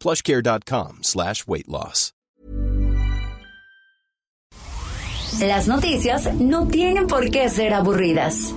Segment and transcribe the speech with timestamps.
[0.00, 2.12] plushcare.com slash weight loss.
[5.40, 8.54] Las noticias no tienen por qué ser aburridas.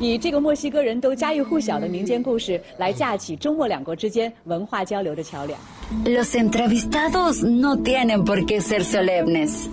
[0.00, 5.58] 以这个墨西哥人都家喻户晓的民间故事来架起中墨两国之间文化交流的桥梁。
[6.04, 9.68] Los entrevistados no tienen por qué ser solemnes.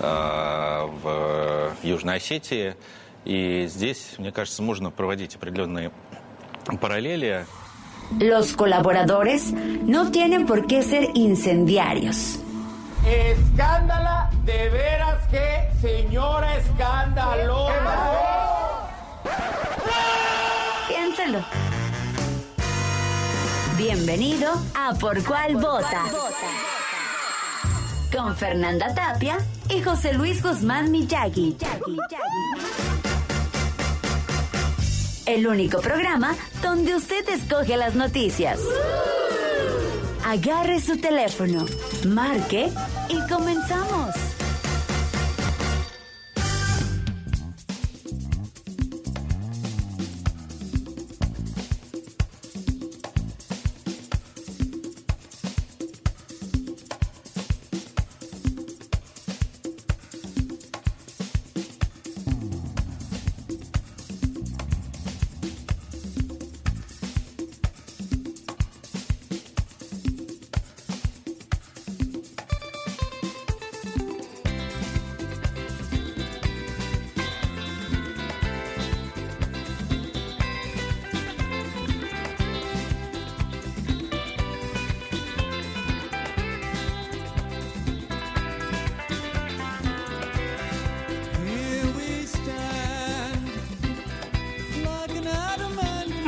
[0.00, 2.74] э, в Южной Осетии.
[3.24, 5.90] И здесь, мне кажется, можно проводить определенные
[6.80, 7.46] параллели.
[8.19, 12.39] Los colaboradores no tienen por qué ser incendiarios.
[13.05, 17.73] Escándala, de veras que señora escandalosa.
[20.87, 21.39] Piénselo.
[23.77, 26.03] Bienvenido a Por Cuál Vota.
[28.15, 29.37] Con Fernanda Tapia
[29.69, 31.57] y José Luis Guzmán Miyagi.
[35.25, 38.59] El único programa donde usted escoge las noticias.
[40.25, 41.65] Agarre su teléfono,
[42.05, 42.69] marque
[43.07, 44.22] y comenzamos.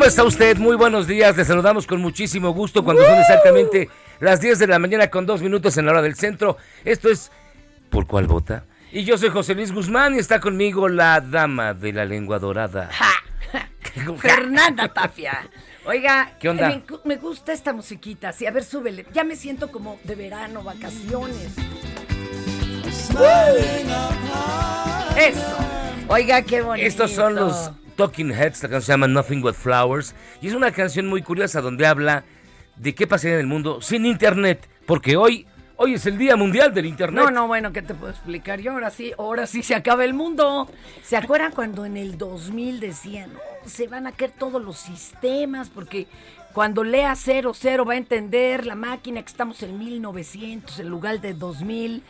[0.06, 0.58] ¿Cómo está usted?
[0.58, 1.36] Muy buenos días.
[1.36, 3.90] Le saludamos con muchísimo gusto cuando son exactamente
[4.20, 6.58] las 10 de la mañana con dos minutos en la hora del centro.
[6.84, 7.32] Esto es
[7.90, 8.66] ¿Por cuál vota?
[8.92, 12.92] Y yo soy José Luis Guzmán y está conmigo la dama de la lengua dorada.
[14.20, 15.50] Fernanda Tapia.
[15.88, 16.68] Oiga, ¿Qué onda?
[16.70, 18.32] Me, gu- me gusta esta musiquita.
[18.32, 19.08] Sí, a ver, súbele.
[19.12, 21.48] Ya me siento como de verano, vacaciones.
[25.18, 25.58] Eso.
[26.10, 26.86] Oiga, qué bonito.
[26.88, 30.72] Estos son los Talking Heads, la canción se llama Nothing But Flowers y es una
[30.72, 32.24] canción muy curiosa donde habla
[32.76, 35.48] de qué pasaría en el mundo sin internet, porque hoy
[35.78, 37.24] hoy es el Día Mundial del Internet.
[37.24, 38.60] No, no, bueno, ¿qué te puedo explicar?
[38.60, 40.70] Yo ahora sí, ahora sí se acaba el mundo.
[41.04, 43.32] ¿Se acuerdan cuando en el 2000 decían,
[43.66, 46.08] se van a caer todos los sistemas porque
[46.54, 51.34] cuando lea 00 va a entender la máquina que estamos en 1900 en lugar de
[51.34, 52.04] 2000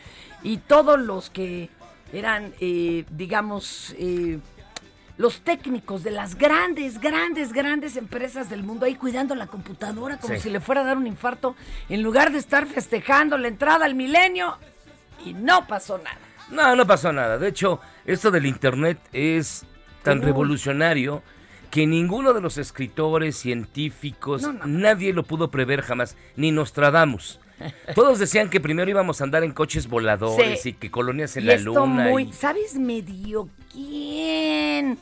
[0.43, 1.69] y todos los que
[2.13, 4.39] eran, eh, digamos, eh,
[5.17, 10.33] los técnicos de las grandes, grandes, grandes empresas del mundo ahí cuidando la computadora como
[10.35, 10.41] Sí.
[10.41, 11.55] si le fuera a dar un infarto,
[11.89, 14.57] en lugar de estar festejando la entrada al milenio,
[15.25, 16.17] y no pasó nada.
[16.51, 17.37] No, no pasó nada.
[17.37, 19.65] De hecho, esto del Internet es
[20.03, 21.23] tan revolucionario
[21.71, 24.65] que ninguno de los escritores, científicos, No, no.
[24.67, 27.39] nadie lo pudo prever jamás, ni Nostradamus.
[27.95, 30.69] Todos decían que primero íbamos a andar en coches voladores Sí.
[30.69, 32.09] y que colonias en y la esto luna.
[32.09, 34.97] muy, y- ¿sabes medio quién?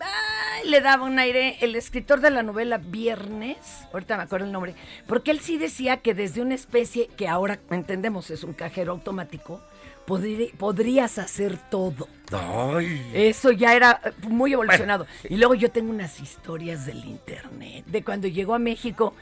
[0.00, 3.56] Ay, le daba un aire el escritor de la novela Viernes,
[3.92, 4.74] ahorita me acuerdo el nombre,
[5.06, 9.62] porque él sí decía que desde una especie que ahora entendemos es un cajero automático,
[10.06, 12.08] podri- podrías hacer todo.
[12.32, 13.10] Ay.
[13.14, 15.06] Eso ya era muy evolucionado.
[15.28, 19.14] Y luego yo tengo unas historias del internet, de cuando llegó a México,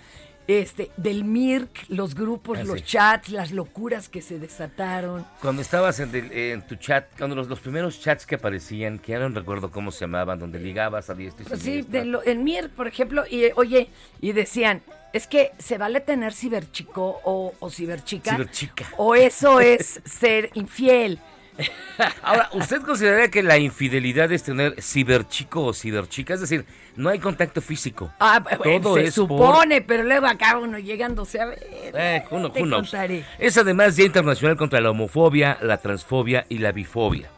[0.49, 2.85] este, del MIRC, los grupos, Ah, los sí.
[2.87, 5.25] chats, las locuras que se desataron.
[5.41, 9.13] Cuando estabas en, el- en tu chat, cuando los, los primeros chats que aparecían, que
[9.13, 12.25] ya no recuerdo cómo se llamaban, donde ligabas a diestra y Pues sí, de lo-
[12.25, 13.89] en MIR, por ejemplo, y oye,
[14.21, 14.83] y decían,
[15.13, 18.33] es que se vale tener ciberchico o, o ciberchica.
[18.33, 18.87] Ciberchica.
[18.97, 21.19] O eso es ser infiel.
[22.23, 26.35] Ahora, ¿usted consideraría que la infidelidad es tener ciberchico o ciberchica?
[26.35, 26.65] Es decir,
[26.97, 28.11] no hay contacto físico.
[28.21, 31.59] Ah, bueno, Todo se es por- supone, pero luego acaba uno llegándose a ver.
[31.95, 33.25] Eh, kno- te contaré.
[33.39, 37.29] Es además Día Internacional contra la Homofobia, la Transfobia y la Bifobia.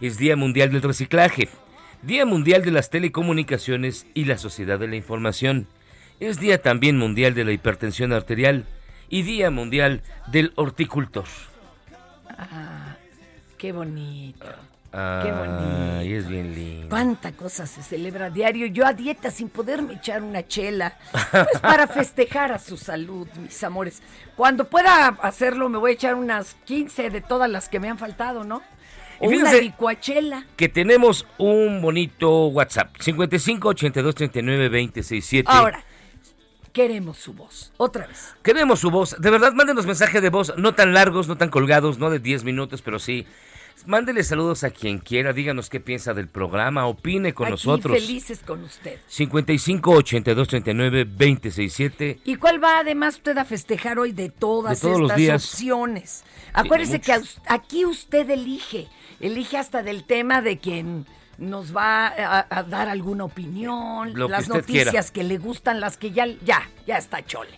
[0.00, 1.48] Es Día Mundial del Reciclaje.
[2.02, 5.66] Día Mundial de las Telecomunicaciones y la Sociedad de la Información.
[6.20, 8.64] Es Día también Mundial de la Hipertensión Arterial
[9.08, 11.24] y Día Mundial del Horticultor.
[13.58, 14.46] Qué bonito.
[14.90, 16.16] Qué Ay, bonito.
[16.18, 16.88] es bien lindo.
[16.88, 18.66] Cuánta cosa se celebra a diario.
[18.66, 20.96] Yo a dieta sin poderme echar una chela.
[21.12, 24.02] Pues para festejar a su salud, mis amores.
[24.36, 27.98] Cuando pueda hacerlo, me voy a echar unas 15 de todas las que me han
[27.98, 28.62] faltado, ¿no?
[29.20, 30.46] Y una licuachela.
[30.56, 32.94] Que tenemos un bonito WhatsApp.
[33.00, 35.48] 55 82 39 20 67.
[35.50, 35.82] Ahora,
[36.72, 37.72] queremos su voz.
[37.78, 38.34] Otra vez.
[38.42, 39.16] Queremos su voz.
[39.18, 42.44] De verdad, mándenos mensaje de voz, no tan largos, no tan colgados, no de 10
[42.44, 43.26] minutos, pero sí.
[43.86, 47.96] Mándele saludos a quien quiera, díganos qué piensa del programa, opine con Aquí nosotros.
[47.96, 48.98] felices con usted.
[49.06, 52.18] 55 82 39 20 67.
[52.24, 55.44] ¿Y cuál va además usted a festejar hoy de todas De estas días.
[55.52, 56.24] opciones?
[56.52, 57.12] Acuérdese que
[57.46, 58.88] aquí usted elige,
[59.20, 61.06] elige hasta del tema de quien
[61.38, 64.60] nos va a, a dar alguna opinión, Lo las quiera.
[64.60, 67.50] noticias que le gustan, las que ya, ya, ya está chole,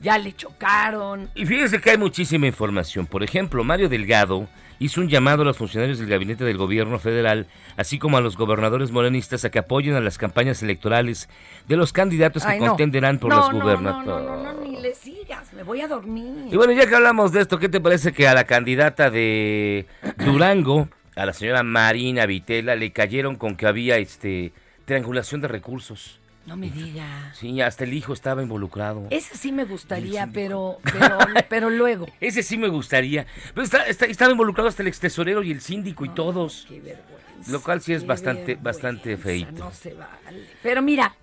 [0.00, 1.28] ya le chocaron.
[1.34, 3.06] Y fíjese que hay muchísima información.
[3.06, 7.46] Por ejemplo, Mario Delgado hizo un llamado a los funcionarios del gabinete del gobierno federal,
[7.76, 11.28] así como a los gobernadores morenistas, a que apoyen a las campañas electorales
[11.68, 12.68] de los candidatos que no.
[12.68, 14.06] contenderán por no, las no, gubernaturas.
[14.06, 16.48] No, no, no, no, ni le sigas, me voy a dormir.
[16.50, 19.86] Y bueno, ya que hablamos de esto, ¿qué te parece que a la candidata de
[20.24, 24.52] Durango, a la señora Marina Vitela, le cayeron con que había este
[24.84, 26.20] triangulación de recursos?
[26.46, 27.32] No me diga.
[27.34, 29.06] Sí, hasta el hijo estaba involucrado.
[29.10, 32.06] Ese sí me gustaría, pero, pero, pero luego.
[32.20, 33.26] Ese sí me gustaría.
[33.52, 36.66] Pero está- está- estaba involucrado hasta el extesorero y el síndico y todos.
[36.68, 37.50] Qué vergüenza.
[37.52, 39.52] Lo cual sí es bastante- bastante feíto.
[39.64, 40.46] No se vale.
[40.62, 41.16] Pero mira,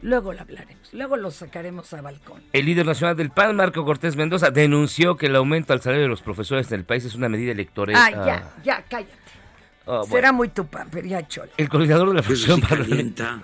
[0.00, 0.92] luego lo hablaremos.
[0.94, 2.42] Luego lo sacaremos a balcón.
[2.52, 6.08] El líder nacional del PAN, Marco Cortés Mendoza, denunció que el aumento al salario de
[6.08, 7.96] los profesores en el país es una medida electoral.
[7.96, 9.12] Ah, ya, ya, cállate.
[9.86, 10.06] Ah, bueno.
[10.06, 11.26] Será muy tupán, pero ya.
[11.58, 13.42] El coordinador de la sí parlamentaria.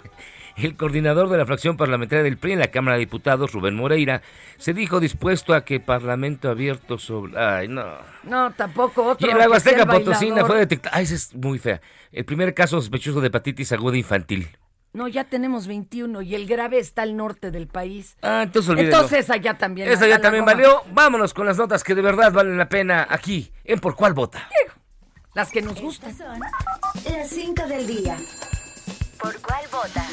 [0.62, 4.20] El coordinador de la fracción parlamentaria del PRI en la Cámara de Diputados, Rubén Moreira,
[4.58, 7.38] se dijo dispuesto a que Parlamento abierto sobre...
[7.38, 7.84] Ay, no.
[8.24, 9.26] No, tampoco otro.
[9.26, 10.96] Y en la Huasteca Potosina fue detectada...
[10.96, 11.80] Ay, esa es muy fea.
[12.12, 14.48] El primer caso sospechoso de hepatitis aguda infantil.
[14.92, 18.16] No, ya tenemos 21 y el grave está al norte del país.
[18.20, 18.96] Ah, entonces olvídelo.
[18.96, 19.88] Entonces allá también.
[19.88, 20.54] Esa ya también goma.
[20.54, 20.82] valió.
[20.92, 24.48] Vámonos con las notas que de verdad valen la pena aquí, en Por Cuál Vota.
[25.34, 26.14] Las que nos gustan.
[26.14, 28.16] Son las 5 del día.
[29.22, 30.06] ¿Por cuál vota?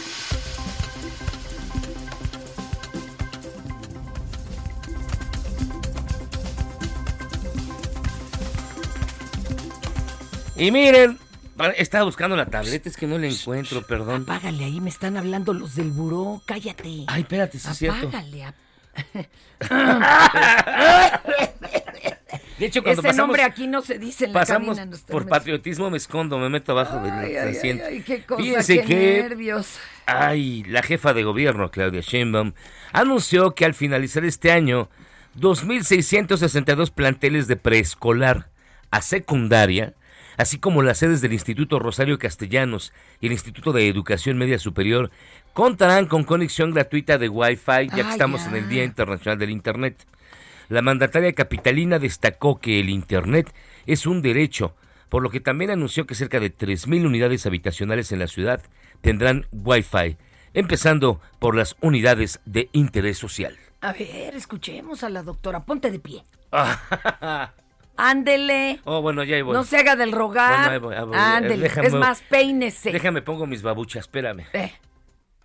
[10.57, 11.17] Y miren,
[11.77, 14.23] estaba buscando la tableta, es que no la encuentro, perdón.
[14.23, 16.41] Apágale ahí, me están hablando los del buró.
[16.45, 17.03] Cállate.
[17.07, 18.07] Ay, espérate, sí es cierto.
[18.07, 18.45] Apágale.
[18.45, 18.55] ap-
[22.57, 25.27] De hecho, cuando Ese pasamos, nombre aquí no se dice en la pasamos cabina, por
[25.27, 29.21] patriotismo, me escondo, me meto abajo del Ay, ay, ay, qué cosa, Fíjense qué que
[29.21, 29.77] nervios.
[30.07, 32.53] Ay, la jefa de gobierno, Claudia Sheinbaum,
[32.93, 34.89] anunció que al finalizar este año,
[35.39, 38.49] 2.662 planteles de preescolar
[38.89, 39.93] a secundaria,
[40.37, 45.11] así como las sedes del Instituto Rosario Castellanos y el Instituto de Educación Media Superior,
[45.53, 49.49] contarán con conexión gratuita de Wi-Fi, ya que Ah, estamos en el Día Internacional del
[49.49, 50.05] Internet.
[50.69, 53.53] La mandataria capitalina destacó que el Internet
[53.85, 54.75] es un derecho,
[55.09, 58.61] por lo que también anunció que cerca de 3.000 unidades habitacionales en la ciudad
[59.01, 60.17] tendrán Wi-Fi,
[60.53, 63.55] empezando por las unidades de interés social.
[63.81, 65.63] A ver, escuchemos a la doctora.
[65.63, 66.23] Ponte de pie.
[67.97, 68.79] oh, Ándele.
[68.85, 69.53] bueno, ya ahí voy.
[69.53, 70.51] No se haga del rogar.
[70.57, 71.17] Bueno, ahí voy, ahí voy.
[71.17, 71.69] Ándele.
[71.69, 72.91] Déjame- es más, peínese.
[72.91, 74.45] Déjame pongo mis babuchas, espérame.
[74.53, 74.71] Eh,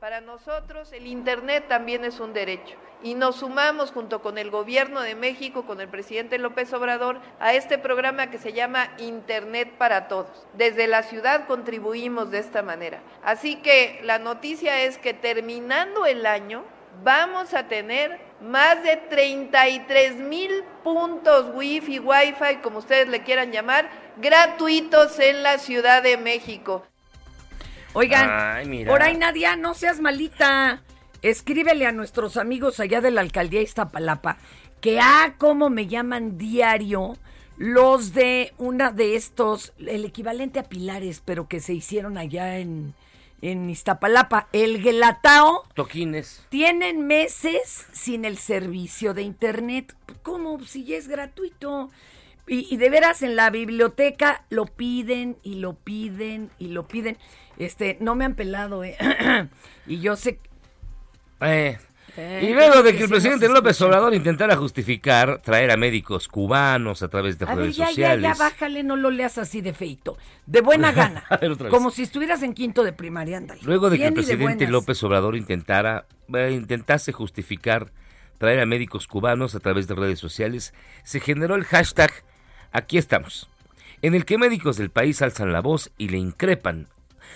[0.01, 5.01] Para nosotros el Internet también es un derecho y nos sumamos junto con el Gobierno
[5.01, 10.09] de México, con el presidente López Obrador, a este programa que se llama Internet para
[10.09, 10.47] Todos.
[10.55, 13.01] Desde la ciudad contribuimos de esta manera.
[13.25, 16.65] Así que la noticia es que terminando el año
[17.03, 20.51] vamos a tener más de 33 mil
[20.83, 26.85] puntos Wi-Fi, Wi-Fi, como ustedes le quieran llamar, gratuitos en la Ciudad de México.
[27.95, 30.83] Oigan, Ay, por ahí Nadia, no seas malita.
[31.21, 34.39] Escríbele a nuestros amigos allá de la alcaldía Iztapalapa
[34.83, 37.17] que ah, cómo me llaman diario
[37.57, 42.93] los de una de estos, el equivalente a pilares, pero que se hicieron allá en,
[43.43, 45.65] en Iztapalapa, el Gelatao.
[45.75, 46.47] Toquines.
[46.49, 49.95] Tienen meses sin el servicio de internet.
[50.23, 50.61] ¿Cómo?
[50.65, 51.91] Si ya es gratuito.
[52.47, 57.19] Y, y de veras en la biblioteca lo piden y lo piden y lo piden.
[57.59, 58.97] Este, no me han pelado, ¿eh?
[59.87, 60.39] y yo sé.
[61.41, 61.79] Eh,
[62.17, 63.81] y luego de que el presidente López.
[63.81, 68.23] Obrador intentara justificar traer a médicos cubanos a través de A redes ya, sociales.
[68.23, 70.19] ya, bájale, no lo leas así de feito.
[70.47, 71.25] De buena gana.
[71.41, 73.61] Ver, como si estuvieras en quinto de primaria, ándale.
[73.65, 74.67] Luego de que el presidente.
[74.67, 77.93] López Obrador intentara, eh, intentase justificar
[78.39, 82.11] traer a médicos cubanos a través de redes sociales, se generó el hashtag
[82.73, 83.49] Aquí estamos,
[84.01, 86.89] en el que médicos del país alzan la voz y le increpan,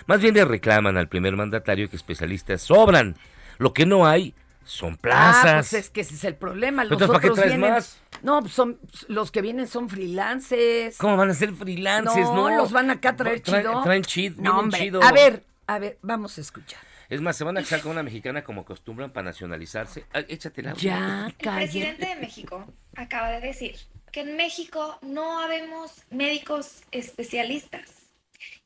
[0.07, 3.17] más bien le reclaman al primer mandatario que especialistas sobran.
[3.59, 4.35] Lo que no hay
[4.67, 5.45] son plazas.
[5.47, 6.85] Ah, pues es que ese es el problema.
[6.85, 7.99] Los Entonces, ¿para qué traes vienen- más?
[8.23, 10.99] No, pues son los que vienen son freelances.
[10.99, 12.29] ¿Cómo van a ser freelancers?
[12.31, 13.83] No, los van acá a traer Traen- chido.
[13.83, 14.81] Traen chido, No, vienen hombre.
[14.81, 15.03] chido.
[15.03, 16.81] A ver, a ver, vamos a escuchar.
[17.09, 20.05] Es más, se van a casar con una mexicana como acostumbran para nacionalizarse.
[20.13, 20.75] Ah, échatela.
[20.75, 21.63] Ya, El cállate.
[21.65, 23.77] presidente de México acaba de decir
[24.11, 27.91] que en México no habemos médicos especialistas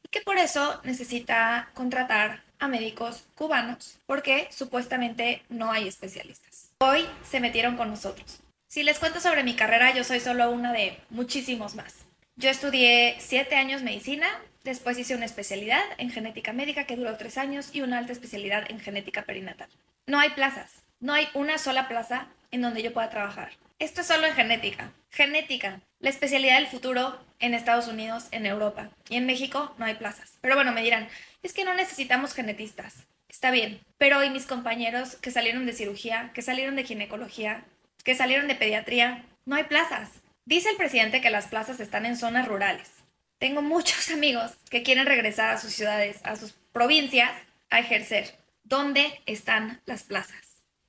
[0.02, 6.70] y que por eso necesita contratar a médicos cubanos porque supuestamente no hay especialistas.
[6.78, 8.40] Hoy se metieron con nosotros.
[8.68, 12.06] Si les cuento sobre mi carrera, yo soy solo una de muchísimos más.
[12.36, 14.28] Yo estudié siete años medicina,
[14.62, 18.70] después hice una especialidad en genética médica que duró tres años y una alta especialidad
[18.70, 19.68] en genética perinatal.
[20.06, 23.50] No hay plazas, no hay una sola plaza en donde yo pueda trabajar.
[23.78, 24.92] Esto es solo en genética.
[25.10, 29.94] Genética, la especialidad del futuro en Estados Unidos, en Europa y en México no hay
[29.94, 30.34] plazas.
[30.40, 31.08] Pero bueno, me dirán,
[31.42, 32.94] es que no necesitamos genetistas.
[33.28, 37.64] Está bien, pero hoy mis compañeros que salieron de cirugía, que salieron de ginecología,
[38.04, 40.10] que salieron de pediatría, no hay plazas.
[40.44, 42.90] Dice el presidente que las plazas están en zonas rurales.
[43.38, 47.30] Tengo muchos amigos que quieren regresar a sus ciudades, a sus provincias,
[47.70, 48.36] a ejercer.
[48.64, 50.40] ¿Dónde están las plazas?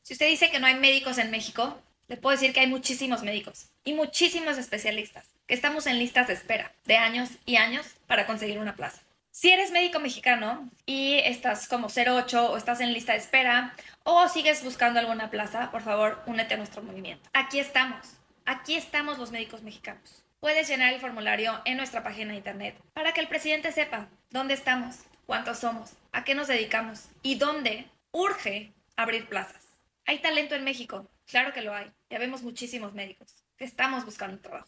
[0.01, 3.23] Si usted dice que no hay médicos en México, le puedo decir que hay muchísimos
[3.23, 8.25] médicos y muchísimos especialistas, que estamos en listas de espera de años y años para
[8.25, 9.01] conseguir una plaza.
[9.33, 13.73] Si eres médico mexicano y estás como 08 o estás en lista de espera
[14.03, 17.29] o sigues buscando alguna plaza, por favor, únete a nuestro movimiento.
[17.31, 18.17] Aquí estamos.
[18.45, 20.25] Aquí estamos los médicos mexicanos.
[20.41, 24.53] Puedes llenar el formulario en nuestra página de internet para que el presidente sepa dónde
[24.53, 29.65] estamos, cuántos somos, a qué nos dedicamos y dónde urge abrir plazas.
[30.05, 31.09] ¿Hay talento en México?
[31.25, 31.89] Claro que lo hay.
[32.09, 34.67] Ya vemos muchísimos médicos que estamos buscando trabajo.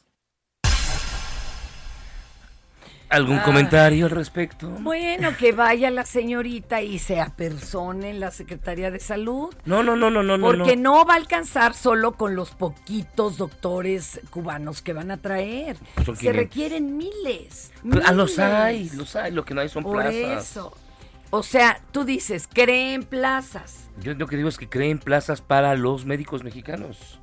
[3.14, 4.68] ¿Algún comentario al respecto?
[4.68, 9.54] Bueno, que vaya la señorita y se apersone en la Secretaría de Salud.
[9.66, 10.40] No, no, no, no, no.
[10.40, 15.78] Porque no va a alcanzar solo con los poquitos doctores cubanos que van a traer.
[16.06, 16.36] Son Se 500.
[16.36, 17.72] requieren miles.
[18.04, 18.40] Ah, los miles.
[18.40, 19.32] hay, los hay.
[19.32, 20.50] Lo que no hay son Por plazas.
[20.50, 20.74] eso.
[21.30, 23.90] O sea, tú dices, creen plazas.
[24.02, 27.20] Yo lo que digo es que creen plazas para los médicos mexicanos.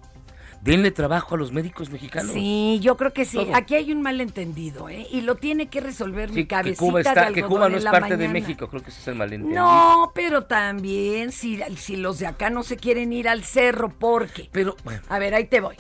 [0.61, 2.33] Denle trabajo a los médicos mexicanos.
[2.33, 3.39] Sí, yo creo que sí.
[3.39, 3.57] Todo.
[3.57, 5.07] Aquí hay un malentendido, ¿eh?
[5.11, 7.77] Y lo tiene que resolver Sí, mi que cabecita Cuba, de está, que Cuba no
[7.79, 8.29] es parte de.
[8.29, 9.59] México, creo que ese es el malentendido.
[9.59, 14.51] No, pero también si, si los de acá no se quieren ir al cerro, porque.
[14.53, 15.77] Pero, bueno, A ver, ahí te voy.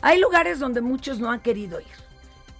[0.00, 2.09] Hay lugares donde muchos no han querido ir.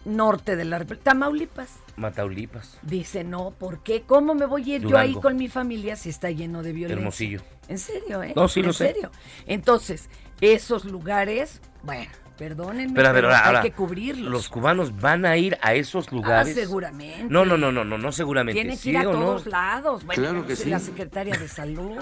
[0.05, 1.05] Norte de la República.
[1.05, 1.71] Tamaulipas.
[1.97, 4.03] Mataulipas, Dice, no, ¿por qué?
[4.03, 6.99] ¿Cómo me voy a ir yo ahí con mi familia si está lleno de violencia?
[6.99, 7.41] Hermosillo.
[7.69, 8.33] En serio, ¿eh?
[8.35, 8.87] No, sí lo en sé.
[8.93, 9.11] serio.
[9.47, 10.09] Entonces,
[10.41, 14.31] esos lugares, bueno, perdónenme, Pero a ver, pero ahora, hay ahora, que cubrirlos.
[14.33, 16.55] los cubanos van a ir a esos Ah, lugares.
[16.55, 17.27] seguramente.
[17.29, 18.59] No, no, no, no, no, no seguramente.
[18.59, 19.11] Tiene que ¿Sí ir a no?
[19.13, 20.05] todos lados.
[20.07, 20.71] Bueno, Claro que sí.
[20.71, 21.99] la secretaria de salud.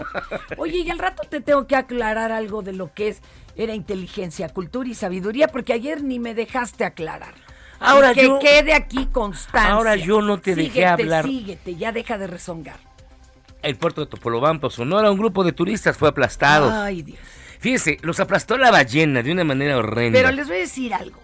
[0.57, 3.21] Oye, y al rato te tengo que aclarar algo de lo que es
[3.57, 7.35] era inteligencia, cultura y sabiduría, porque ayer ni me dejaste aclarar.
[7.81, 9.73] Ahora Y que yo- quede aquí constancia.
[9.73, 11.25] Ahora yo no te dejé hablar.
[11.25, 12.77] Síguete, ya deja de rezongar.
[13.63, 16.71] El puerto de Topolobampo, Sonora, un grupo de turistas fue aplastado.
[16.73, 17.19] Ay, Dios.
[17.61, 20.17] Fíjese, los aplastó la ballena de una manera horrenda.
[20.19, 21.19] Pero les voy a decir algo.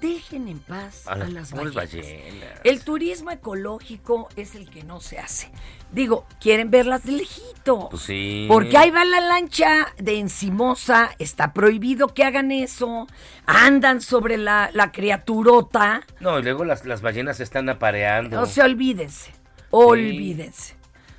[0.00, 1.74] Dejen en paz A a, las ballenas.
[1.74, 2.60] ballenas.
[2.64, 5.50] El turismo ecológico es el que no se hace.
[5.92, 7.88] Digo, quieren verlas de lejito.
[7.90, 8.46] Pues sí.
[8.48, 13.06] Porque ahí va la lancha de encimosa, está prohibido que hagan eso,
[13.44, 18.40] andan sobre la, la criaturota, No, y luego las, las ballenas se están apareando.
[18.40, 19.32] no se olvídense,
[19.70, 20.76] olvídense.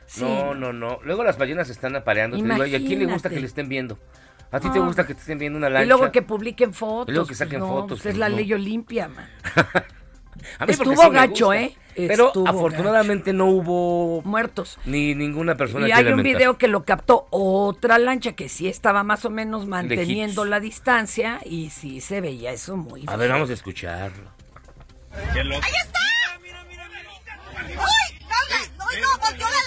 [0.08, 0.24] Sí.
[0.24, 1.00] No, no, no.
[1.04, 2.36] Luego las ballenas se están apareando.
[2.38, 3.98] Te digo, ¿y a quién le gusta que le estén viendo?
[4.52, 4.82] ¿A ti te Ah.
[4.82, 5.86] gusta que te estén viendo una lancha?
[5.86, 7.10] Y luego que publiquen fotos.
[7.10, 8.36] Y luego que saquen no, fotos, pues es pues la no.
[8.36, 9.30] ley Olimpia, man.
[10.58, 11.54] A mí porque estuvo sí gacho.
[11.54, 11.76] ¿eh?
[11.96, 14.80] Pero Estuvo afortunadamente no hubo Muertos.
[14.86, 18.68] ni ninguna persona Y que hay un video que lo captó otra lancha que sí
[18.68, 23.30] estaba más o menos manteniendo la distancia y sí se veía eso muy A ver,
[23.30, 24.32] vamos a escucharlo.
[25.14, 26.00] ¡Ahí está!
[26.42, 27.82] ¡Mira, mira, mira!
[27.82, 28.20] ¡Uy!
[28.22, 29.61] ¡No, no!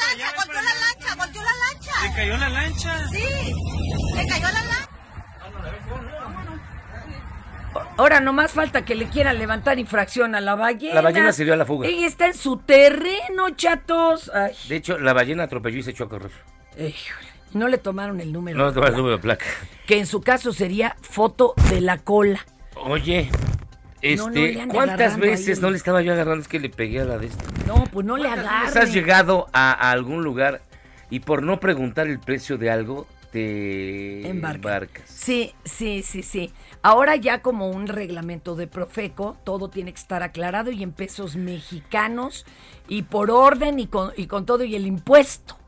[2.08, 3.08] ¿Le cayó la lancha?
[3.08, 3.52] Sí,
[4.14, 4.88] le cayó la lancha.
[7.96, 10.94] Ahora nomás falta que le quieran levantar infracción a la ballena.
[10.94, 11.88] La ballena se dio a la fuga.
[11.88, 14.30] Ella está en su terreno, chatos.
[14.34, 16.30] Ay, De hecho, la ballena atropelló y se echó a correr.
[16.72, 18.58] híjole, no le tomaron el número.
[18.58, 19.44] No, de te va el placa, número de placa.
[19.86, 22.40] Que en su caso sería foto de la cola.
[22.76, 23.28] Oye,
[24.16, 25.62] No, no este, le ¿cuántas veces ahí.
[25.62, 26.42] no le estaba yo agarrando?
[26.42, 27.44] Es que le pegué a la de esta.
[27.66, 28.66] No, pues no le ¿Cuántas agarren.
[28.66, 30.60] veces has llegado a, a algún lugar
[31.10, 34.56] y por no preguntar el precio de algo, te Embarca.
[34.56, 35.10] embarcas.
[35.10, 36.52] Sí, sí, sí, sí.
[36.82, 41.34] Ahora ya como un reglamento de Profeco, todo tiene que estar aclarado y en pesos
[41.36, 42.46] mexicanos
[42.88, 45.58] y por orden y con, y con todo y el impuesto.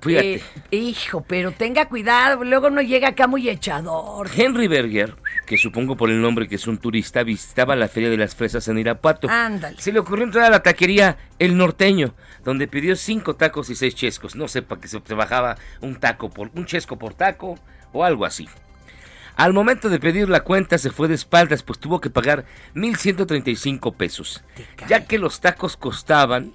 [0.00, 0.34] Fíjate.
[0.70, 4.30] Eh, hijo, pero tenga cuidado, luego no llega acá muy echador.
[4.32, 8.16] Henry Berger, que supongo por el nombre que es un turista, visitaba la Feria de
[8.16, 9.28] las Fresas en Irapuato.
[9.28, 9.76] Ándale.
[9.80, 12.14] Se le ocurrió entrar a la taquería El Norteño,
[12.48, 14.34] donde pidió cinco tacos y seis chescos.
[14.34, 17.58] No sé para qué se bajaba un taco por un chesco por taco
[17.92, 18.48] o algo así.
[19.36, 23.94] Al momento de pedir la cuenta se fue de espaldas, pues tuvo que pagar 1.135
[23.94, 24.42] pesos,
[24.88, 26.54] ya que los tacos costaban,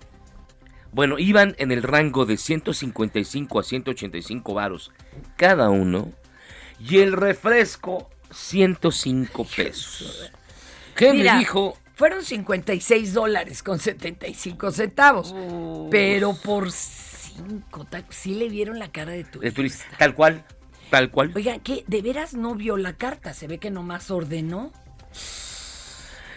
[0.92, 4.92] bueno, iban en el rango de 155 a 185 varos
[5.38, 6.12] cada uno,
[6.80, 10.32] y el refresco 105 pesos.
[10.98, 15.36] Henry Mira, dijo, Fueron 56 dólares con 75 centavos.
[15.92, 19.46] Pero por cinco tacos, sí le vieron la cara de turista.
[19.46, 20.44] de turista, tal cual,
[20.90, 21.32] tal cual.
[21.36, 21.84] Oigan, ¿qué?
[21.88, 23.34] ¿De veras no vio la carta?
[23.34, 24.72] Se ve que nomás ordenó.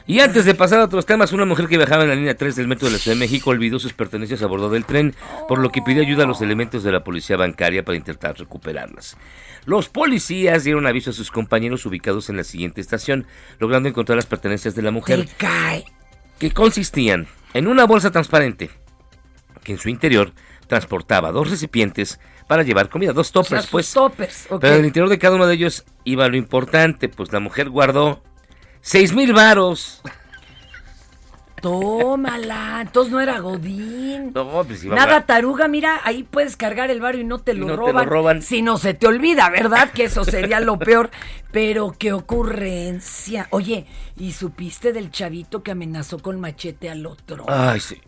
[0.09, 2.55] Y antes de pasar a otros temas, una mujer que viajaba en la línea 3
[2.55, 5.17] del metro de la Ciudad de México olvidó sus pertenencias a bordo del tren,
[5.49, 9.17] por lo que pidió ayuda a los elementos de la policía bancaria para intentar recuperarlas.
[9.65, 13.27] Los policías dieron aviso a sus compañeros ubicados en la siguiente estación,
[13.59, 15.29] logrando encontrar las pertenencias de la mujer,
[16.39, 18.71] que consistían en una bolsa transparente,
[19.65, 20.33] que en su interior
[20.69, 23.93] transportaba dos recipientes para llevar comida, dos O toppers, sea, sus pues.
[23.93, 24.47] toppers.
[24.61, 27.71] Pero en el interior de cada uno de ellos iba lo importante, pues la mujer
[27.71, 28.23] guardó
[28.87, 30.01] seis mil varos.
[31.61, 32.79] Tómala.
[32.83, 34.33] Entonces no era Godín.
[34.35, 37.53] No, pues iba Nada a- taruga, mira, ahí puedes cargar el barrio y no te
[37.53, 38.43] Y lo, no te lo roban, roban.
[38.43, 39.91] Si no se te olvida, ¿verdad?
[39.91, 41.11] Que eso sería lo peor.
[41.51, 43.49] Pero qué ocurrencia.
[43.51, 47.47] Oye, ¿y supiste del chavito que amenazó con machete al otro?
[47.49, 48.01] Ay, sí.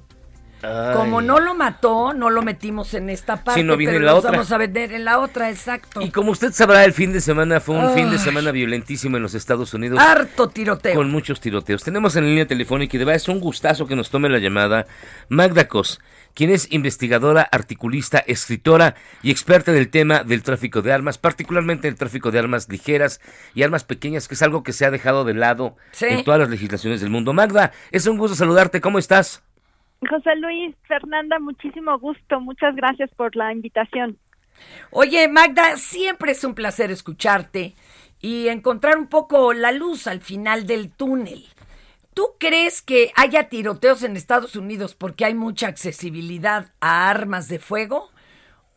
[0.62, 0.94] Ay.
[0.96, 4.12] Como no lo mató, no lo metimos en esta parte, no viene pero en la
[4.12, 4.30] lo otra.
[4.32, 6.00] vamos a vender en la otra, exacto.
[6.02, 9.22] Y como usted sabrá, el fin de semana fue un fin de semana violentísimo en
[9.22, 9.98] los Estados Unidos.
[10.00, 10.94] Harto tiroteo.
[10.94, 11.84] Con muchos tiroteos.
[11.84, 14.38] Tenemos en la línea telefónica y de verdad es un gustazo que nos tome la
[14.38, 14.86] llamada
[15.28, 16.00] Magda Cos,
[16.34, 21.96] quien es investigadora, articulista, escritora y experta del tema del tráfico de armas, particularmente el
[21.96, 23.20] tráfico de armas ligeras
[23.54, 26.06] y armas pequeñas, que es algo que se ha dejado de lado Sí.
[26.08, 27.32] en todas las legislaciones del mundo.
[27.32, 28.80] Magda, es un gusto saludarte.
[28.80, 29.42] ¿Cómo estás?
[30.08, 32.40] José Luis, Fernanda, muchísimo gusto.
[32.40, 34.18] Muchas gracias por la invitación.
[34.90, 37.74] Oye, Magda, siempre es un placer escucharte
[38.20, 41.44] y encontrar un poco la luz al final del túnel.
[42.14, 47.58] ¿Tú crees que haya tiroteos en Estados Unidos porque hay mucha accesibilidad a armas de
[47.60, 48.10] fuego?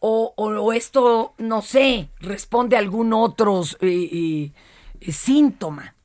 [0.03, 4.51] ¿O, esto, no sé, responde a algún otro eh,
[4.99, 5.95] eh, síntoma?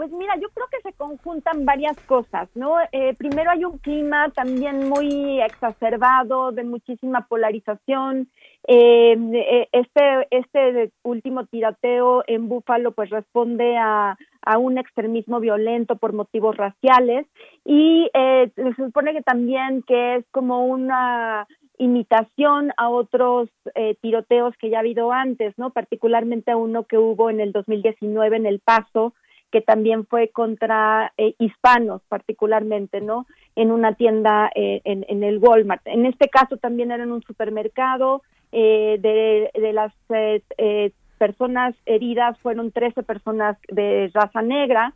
[0.00, 2.76] Pues mira, yo creo que se conjuntan varias cosas, ¿no?
[2.90, 8.30] Eh, primero hay un clima también muy exacerbado, de muchísima polarización.
[8.66, 15.96] Eh, eh, este, este último tiroteo en Búfalo pues responde a, a un extremismo violento
[15.96, 17.26] por motivos raciales
[17.66, 21.46] y eh, se supone que también que es como una
[21.80, 25.70] imitación a otros eh, tiroteos que ya ha habido antes, ¿no?
[25.70, 29.14] Particularmente a uno que hubo en el 2019 en El Paso,
[29.50, 33.26] que también fue contra eh, hispanos particularmente, ¿no?
[33.56, 35.82] En una tienda eh, en, en el Walmart.
[35.86, 38.22] En este caso también era en un supermercado.
[38.52, 44.92] eh, de, de las eh, eh, personas heridas fueron 13 personas de raza negra.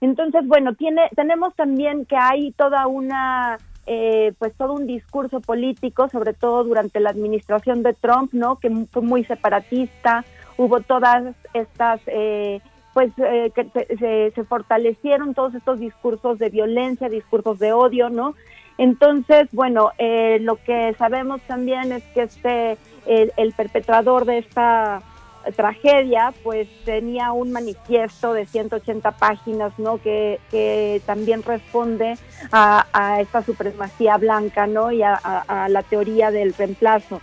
[0.00, 6.08] Entonces, bueno, tiene, tenemos también que hay toda una, eh, pues todo un discurso político,
[6.08, 8.56] sobre todo durante la administración de Trump, ¿no?
[8.60, 10.24] Que fue muy separatista.
[10.56, 12.60] Hubo todas estas eh,
[12.98, 18.34] pues eh, que se, fortalecieron todos estos discursos de violencia, discursos de odio, ¿no?
[18.76, 25.00] Entonces, bueno, eh, lo que sabemos también es que este, el, el perpetrador de esta
[25.54, 30.02] tragedia, pues tenía un manifiesto de 180 páginas, ¿no?
[30.02, 32.16] Que, que también responde
[32.50, 34.90] a, a esta supremacía blanca, ¿no?
[34.90, 37.20] Y a, a- a la teoría del reemplazo.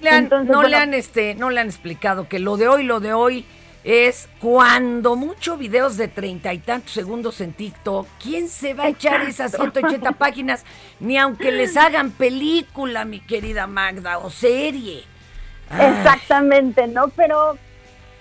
[0.00, 2.84] Le han- Entonces, no, le han, este, no le han explicado que lo de hoy,
[2.84, 3.44] lo de hoy
[3.84, 8.06] es cuando mucho videos de treinta y tantos segundos en TikTok.
[8.22, 10.64] ¿Quién se va a echar esas 180 páginas?
[11.00, 15.04] Ni aunque les hagan película, mi querida Magda, o serie.
[15.70, 15.86] Ay.
[15.96, 17.08] Exactamente, ¿no?
[17.08, 17.56] Pero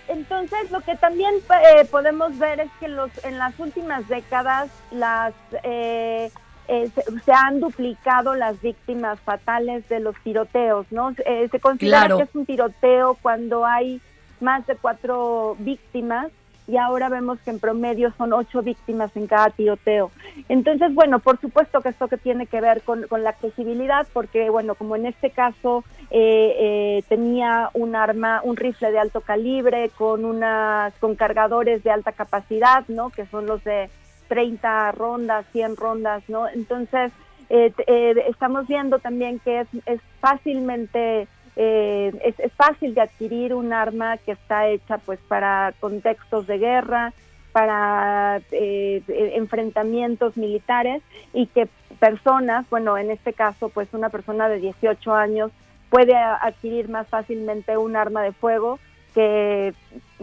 [0.07, 5.33] entonces lo que también eh, podemos ver es que los en las últimas décadas las
[5.63, 6.31] eh,
[6.69, 11.13] eh, se, se han duplicado las víctimas fatales de los tiroteos, ¿no?
[11.25, 12.17] Eh, se considera Claro.
[12.17, 14.01] que es un tiroteo cuando hay
[14.41, 16.31] más de cuatro víctimas
[16.67, 20.11] y ahora vemos que en promedio son ocho víctimas en cada tiroteo.
[20.49, 24.49] Entonces, bueno, por supuesto que esto que tiene que ver con, con la accesibilidad, porque,
[24.49, 29.91] bueno, como en este caso eh, eh, tenía un arma, un rifle de alto calibre
[29.97, 33.11] con unas, con cargadores de alta capacidad, ¿no?
[33.11, 33.89] Que son los de
[34.27, 36.49] 30 rondas, 100 rondas, ¿no?
[36.49, 37.13] Entonces,
[37.49, 43.73] eh, eh, estamos viendo también que es, es fácilmente eh, es, fácil de adquirir un
[43.73, 47.13] arma que está hecha pues para contextos de guerra,
[47.51, 51.01] para eh, enfrentamientos militares
[51.33, 51.67] y que
[51.99, 55.51] personas, bueno, en este caso pues una persona de 18 años
[55.89, 58.77] puede adquirir más fácilmente un arma de fuego
[59.15, 59.73] que,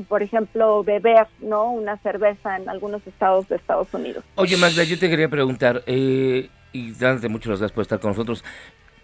[0.07, 1.73] por ejemplo, beber, ¿no?
[1.73, 4.23] Una cerveza en algunos estados de Estados Unidos.
[4.37, 8.45] Oye, Magda, yo te quería preguntar, eh, y dándote muchas gracias por estar con nosotros,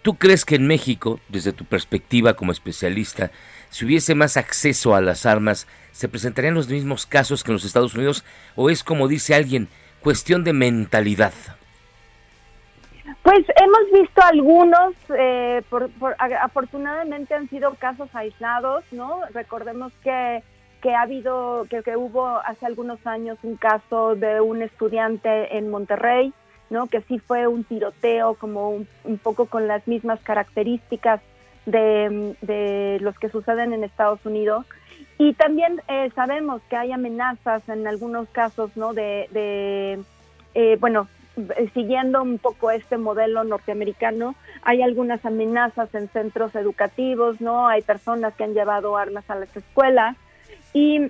[0.01, 3.31] ¿tú crees que en México, desde tu perspectiva como especialista,
[3.69, 7.65] si hubiese más acceso a las armas, se presentarían los mismos casos que en los
[7.65, 8.23] Estados Unidos?
[8.55, 9.67] ¿O es, como dice alguien,
[10.01, 11.33] cuestión de mentalidad?
[13.23, 19.21] Pues hemos visto algunos, eh, por, por, afortunadamente han sido casos aislados, ¿no?
[19.33, 20.43] Recordemos que,
[20.81, 25.69] que ha habido, que, que, hubo hace algunos años un caso de un estudiante en
[25.69, 26.33] Monterrey,
[26.71, 26.87] ¿no?
[26.87, 31.21] Que sí fue un tiroteo como un, un poco con las mismas características
[31.65, 34.65] de, los que suceden en Estados Unidos.
[35.17, 38.93] Y también eh, sabemos que hay amenazas en algunos casos, ¿no?
[38.93, 39.99] De, de
[40.55, 41.07] eh, bueno,
[41.73, 47.67] siguiendo un poco este modelo norteamericano, hay algunas amenazas en centros educativos, ¿no?
[47.67, 50.15] Hay personas que han llevado armas a las escuelas
[50.73, 51.09] y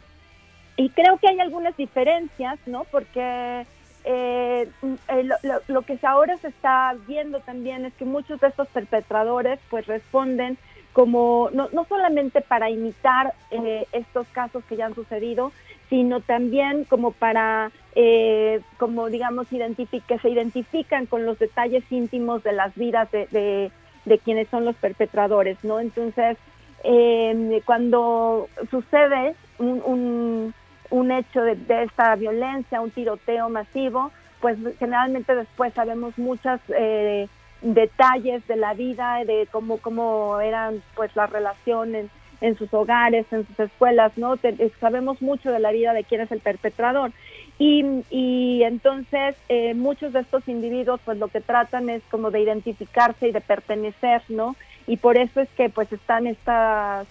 [0.95, 2.85] creo que hay algunas diferencias, ¿no?
[2.85, 3.65] Porque
[4.03, 8.67] eh, lo, lo, lo, que ahora se está viendo también es que muchos de estos
[8.69, 10.57] perpetradores pues responden
[10.93, 15.51] como no, no solamente para imitar eh, estos casos que ya han sucedido,
[15.89, 22.53] sino también como para, eh, como digamos, que se identifican con los detalles íntimos de
[22.53, 23.71] las vidas de, de,
[24.05, 25.79] de quienes son los perpetradores, ¿no?
[25.79, 26.37] Entonces,
[26.83, 30.53] eh, cuando sucede un, un,
[30.91, 37.27] un hecho de, de, esta violencia, un tiroteo masivo, pues generalmente después sabemos muchas eh,
[37.61, 42.07] detalles de la vida, de cómo, cómo eran pues las relaciones
[42.41, 44.35] en sus hogares, en sus escuelas, ¿no?
[44.35, 47.11] Te, sabemos mucho de la vida de quién es el perpetrador.
[47.59, 52.41] Y, y entonces eh, muchos de estos individuos pues lo que tratan es como de
[52.41, 54.55] identificarse y de pertenecer, ¿no?
[54.87, 57.07] Y por eso es que pues están estas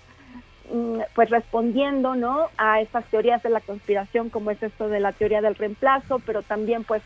[1.15, 5.41] pues respondiendo no a estas teorías de la conspiración como es esto de la teoría
[5.41, 7.03] del reemplazo pero también pues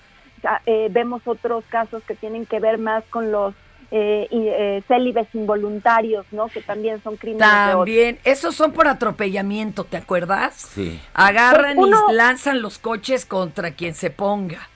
[0.66, 3.55] eh, vemos otros casos que tienen que ver más con los
[3.90, 6.48] eh, eh, célibes involuntarios, ¿no?
[6.48, 7.48] Que también son crímenes.
[7.48, 10.55] También, esos son por atropellamiento, ¿te acuerdas?
[10.74, 11.00] Sí.
[11.12, 14.68] Agarran pues uno, y lanzan los coches contra quien se ponga.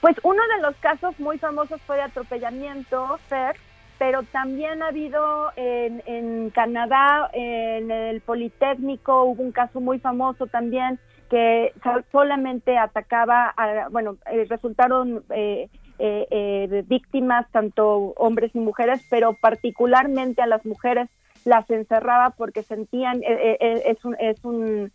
[0.00, 3.54] Pues uno de los casos muy famosos fue de atropellamiento, Fer,
[4.02, 10.48] pero también ha habido en, en Canadá, en el Politécnico, hubo un caso muy famoso
[10.48, 10.98] también
[11.30, 11.72] que
[12.10, 15.68] solamente atacaba, a, bueno, eh, resultaron eh,
[16.00, 21.08] eh, eh, víctimas tanto hombres y mujeres, pero particularmente a las mujeres
[21.44, 24.90] las encerraba porque sentían, eh, es un, es un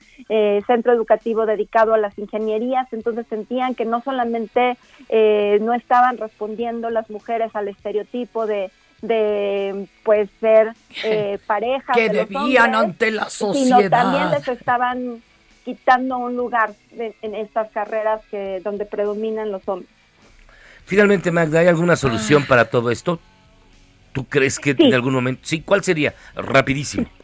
[0.68, 4.78] centro educativo dedicado a las ingenierías, entonces sentían que no solamente
[5.62, 8.70] no estaban respondiendo las mujeres al estereotipo de
[9.02, 14.48] de pues ser eh, parejas que de debían hombres, ante la sociedad sino también les
[14.48, 15.22] estaban
[15.64, 19.90] quitando un lugar de, en estas carreras que donde predominan los hombres.
[20.86, 22.48] Finalmente, Magda, ¿hay alguna solución ah.
[22.48, 23.20] para todo esto?
[24.14, 24.84] ¿Tú crees que sí.
[24.84, 25.42] en algún momento?
[25.44, 26.14] Sí, ¿cuál sería?
[26.36, 27.08] Rapidísimo.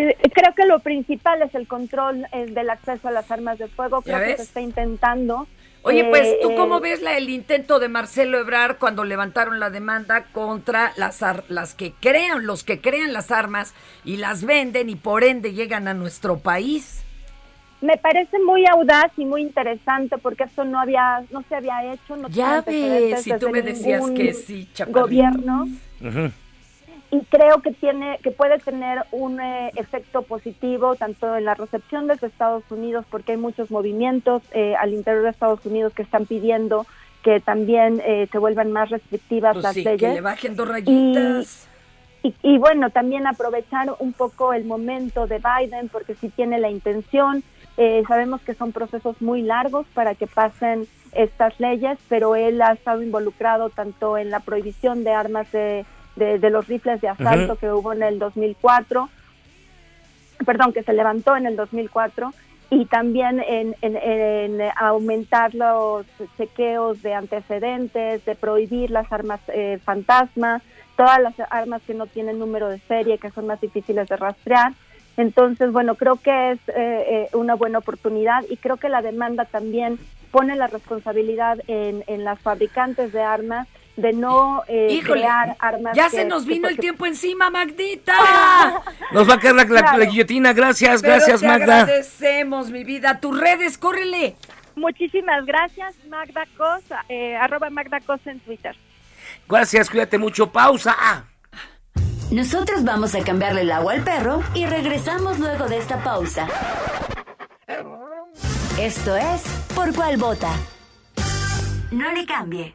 [0.00, 3.66] Eh, creo que lo principal es el control eh, del acceso a las armas de
[3.66, 4.00] fuego.
[4.00, 5.48] Creo que se está intentando.
[5.88, 9.70] Oye, pues, ¿tú cómo eh, ves la, el intento de Marcelo Ebrard cuando levantaron la
[9.70, 13.74] demanda contra las, las que crean, los que crean las armas
[14.04, 17.04] y las venden y por ende llegan a nuestro país?
[17.80, 22.16] me parece muy audaz y muy interesante porque esto no había no se había hecho
[22.16, 25.02] no ya ves si tú me decías que sí chaparrín.
[25.02, 25.62] gobierno
[26.00, 26.32] uh -huh.
[27.10, 32.06] Y creo que tiene que puede tener un eh, efecto positivo tanto en la recepción
[32.06, 36.26] desde Estados Unidos porque hay muchos movimientos eh, al interior de Estados Unidos que están
[36.26, 36.86] pidiendo
[37.22, 40.00] que también eh, se vuelvan más restrictivas pues las sí, leyes.
[40.00, 41.68] que le bajen dos rayitas.
[42.22, 46.58] y, y, y, bueno, también aprovechar un poco el momento de Biden, porque si tiene
[46.58, 47.42] la intención,
[47.76, 52.72] eh, sabemos que son procesos muy largos para que pasen estas leyes, pero él ha
[52.72, 55.84] estado involucrado tanto en la prohibición de armas de,
[56.18, 57.58] de, de los rifles de asalto uh -huh.
[57.60, 59.08] que hubo en el 2004,
[60.44, 62.32] perdón, que se levantó en el 2004,
[62.70, 66.04] y también en, en- en aumentar los
[66.36, 70.60] chequeos de antecedentes, de prohibir las armas eh, fantasma,
[70.96, 74.72] todas las armas que no tienen número de serie, que son más difíciles de rastrear.
[75.16, 79.44] Entonces, bueno, creo que es eh, eh, una buena oportunidad y creo que la demanda
[79.46, 79.98] también
[80.30, 83.66] pone la responsabilidad en, en las fabricantes de armas
[83.98, 85.96] de no eh, Híjole, crear armas.
[85.96, 88.14] ya que- se nos que- vino el tiempo encima, Magdita.
[89.12, 89.98] Nos va a caer la, la- Claro.
[89.98, 90.52] la guillotina.
[90.52, 91.80] Gracias, Pero gracias, te Magda.
[91.82, 93.18] agradecemos, mi vida.
[93.20, 94.36] Tus redes, córrele.
[94.76, 98.76] Muchísimas gracias, Magda Cosa, eh, arroba Magda Cosa en Twitter.
[99.48, 100.50] Gracias, cuídate mucho.
[100.52, 101.24] Pausa.
[102.30, 106.46] Nosotros vamos a cambiarle el agua al perro y regresamos luego de esta pausa.
[108.78, 109.42] Esto es
[109.74, 110.50] Por cuál vota.
[111.90, 112.74] No le cambie.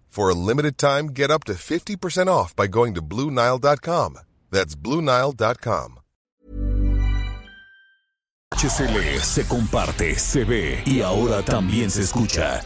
[0.11, 4.19] For a limited time, get up to 50% off by going to BlueNile.com.
[4.51, 5.99] That's BlueNile.com.
[8.53, 12.61] HCL se comparte, se ve y ahora también se escucha.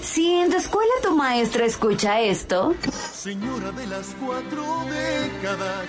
[0.00, 2.74] Si en tu escuela tu maestra escucha esto,
[3.12, 5.88] Señora de las cuatro décadas.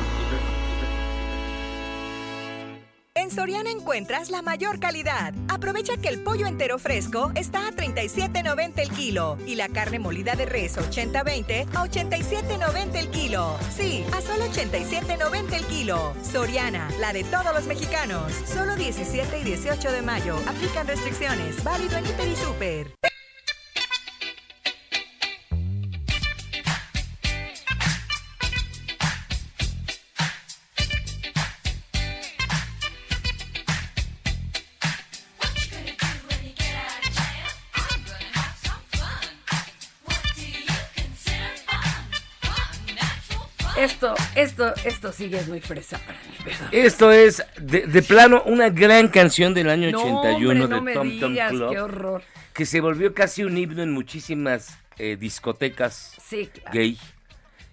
[3.13, 5.33] En Soriana encuentras la mayor calidad.
[5.49, 10.35] Aprovecha que el pollo entero fresco está a 37.90 el kilo y la carne molida
[10.35, 13.57] de res 80-20 a 87.90 el kilo.
[13.75, 16.13] Sí, a solo 87.90 el kilo.
[16.23, 18.31] Soriana, la de todos los mexicanos.
[18.45, 20.37] Solo 17 y 18 de mayo.
[20.47, 21.61] Aplican restricciones.
[21.65, 23.10] Válido en Hiper y Super.
[43.81, 46.69] Esto, esto, esto sí es muy fresa para mí, ¿verdad?
[46.71, 50.81] Esto es, de, de plano, una gran canción del año No, 81 hombre, no de
[50.81, 51.71] me Tom Tom Club.
[51.71, 52.23] qué horror.
[52.53, 56.71] Que se volvió casi un himno en muchísimas eh, discotecas Sí, claro.
[56.73, 56.97] gay.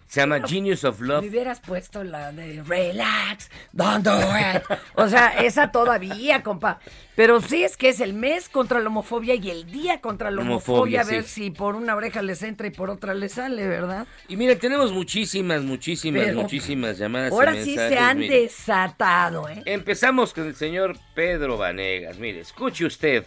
[0.08, 1.20] Se llama Genius of Love.
[1.22, 4.62] Me hubieras puesto la de relax, don't do it.
[4.94, 6.80] O sea, esa todavía, compa.
[7.14, 10.40] Pero sí es que es el mes contra la homofobia y el día contra la
[10.40, 11.00] homofobia.
[11.00, 11.44] Homofobia, a ver sí.
[11.44, 14.06] si por una oreja les entra y por otra les sale, ¿verdad?
[14.28, 17.30] Y mira, tenemos muchísimas, muchísimas, Pero- muchísimas llamadas.
[17.30, 18.40] y Ahora sí se han mire.
[18.42, 19.62] desatado, ¿eh?
[19.66, 22.16] Empezamos con el señor Pedro Vanegas.
[22.18, 23.26] Mire, escuche usted.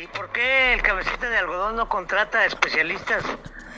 [0.00, 3.24] ¿Y por qué el cabecita de algodón no contrata especialistas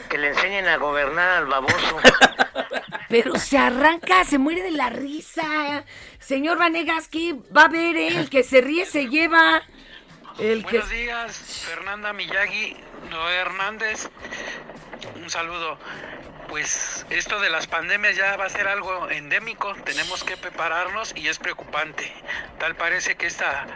[0.09, 1.97] que le enseñen a gobernar al baboso?
[3.09, 5.85] Pero se arranca, se muere de la risa.
[6.18, 8.16] Señor Vanegas, ¿qué va a ver él?
[8.16, 9.62] El que se ríe se lleva.
[10.38, 10.79] El que...
[10.79, 12.77] Buenos días, Fernanda Miyagi,
[13.11, 14.11] Noé Hernández.
[15.16, 15.79] Un saludo.
[16.48, 21.28] Pues esto de las pandemias ya va a ser algo endémico, tenemos que prepararnos y
[21.28, 22.11] es preocupante.
[22.58, 23.66] Tal parece que esta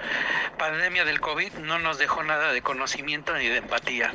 [0.58, 4.12] pandemia del COVID no nos dejó nada de conocimiento ni de empatía.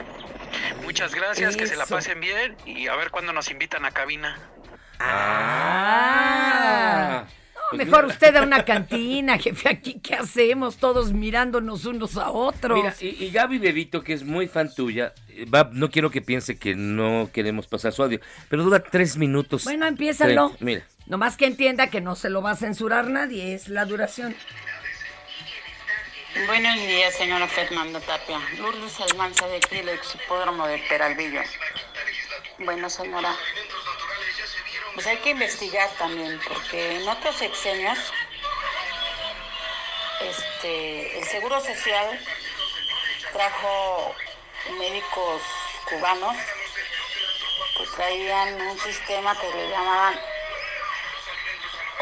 [0.81, 4.39] Muchas gracias, que se la pasen bien y a ver cuándo nos invitan a cabina.
[4.99, 5.66] Ah.
[7.77, 8.13] Pues mejor mira.
[8.13, 9.69] usted a una cantina, jefe.
[9.69, 10.77] Aquí, ¿qué hacemos?
[10.77, 12.77] Todos mirándonos unos a otros.
[12.77, 15.13] Mira, y, y Gaby Bebito, que es muy fan tuya,
[15.53, 19.63] va- no quiero que piense que no queremos pasar su audio, pero dura tres minutos.
[19.63, 20.55] Bueno, empiézalo.
[20.59, 20.85] Mira.
[21.05, 24.35] Nomás que entienda que no se lo va a censurar nadie, es la duración.
[26.45, 28.39] Buenos días, señora Fernanda Tapia.
[28.59, 31.41] Lourdes Almanza de aquí del Hipódromo de Peralvillo.
[32.59, 33.33] Bueno, señora,
[34.97, 37.99] pues hay que investigar también, porque en otros sexenios,
[40.21, 42.19] este, el Seguro Social
[43.31, 44.15] trajo
[44.79, 45.43] médicos
[45.88, 46.36] cubanos
[47.77, 50.19] que traían un sistema que le llamaban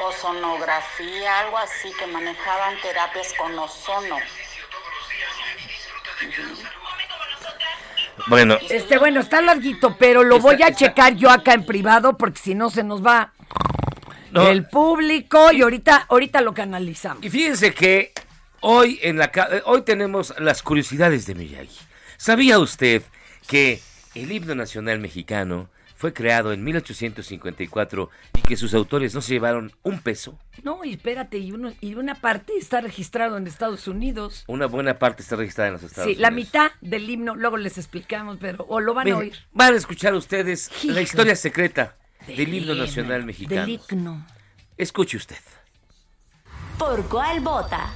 [0.02, 4.20] ozonografía, algo así, que manejaban terapias con ozono.
[8.28, 8.58] Bueno.
[8.70, 12.56] Este, bueno, está larguito, pero lo voy a checar yo acá en privado porque si
[12.56, 13.32] no se nos va
[14.34, 17.24] el público y ahorita, ahorita lo canalizamos.
[17.24, 18.12] Y fíjense que
[18.62, 21.80] hoy en la ca- hoy tenemos las curiosidades de Miyagi.
[22.18, 23.04] ¿Sabía usted
[23.48, 23.80] que
[24.16, 29.72] el himno nacional mexicano fue creado en 1854 y que sus autores no se llevaron
[29.84, 30.38] un peso?
[30.64, 34.44] No, y espérate, y, uno, y una parte está registrado en Estados Unidos.
[34.48, 36.22] Una buena parte está registrada en los Estados Sí, Unidos.
[36.22, 39.36] la mitad del himno, luego les explicamos, pero o lo van a oír.
[39.54, 41.96] Van a escuchar ustedes la historia secreta
[42.28, 43.62] del himno nacional mexicano.
[43.62, 44.26] Del himno.
[44.78, 45.38] Escuche usted.
[46.78, 47.90] ¿Por cuál vota?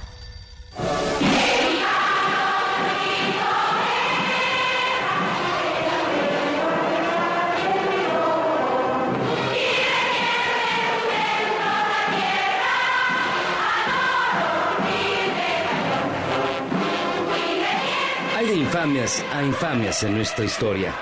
[18.80, 20.94] Infamias a infamias en nuestra historia.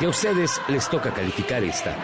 [0.00, 1.94] Y a ustedes les toca calificar esta.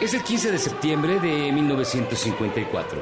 [0.00, 2.98] Es el 15 de septiembre de 1954.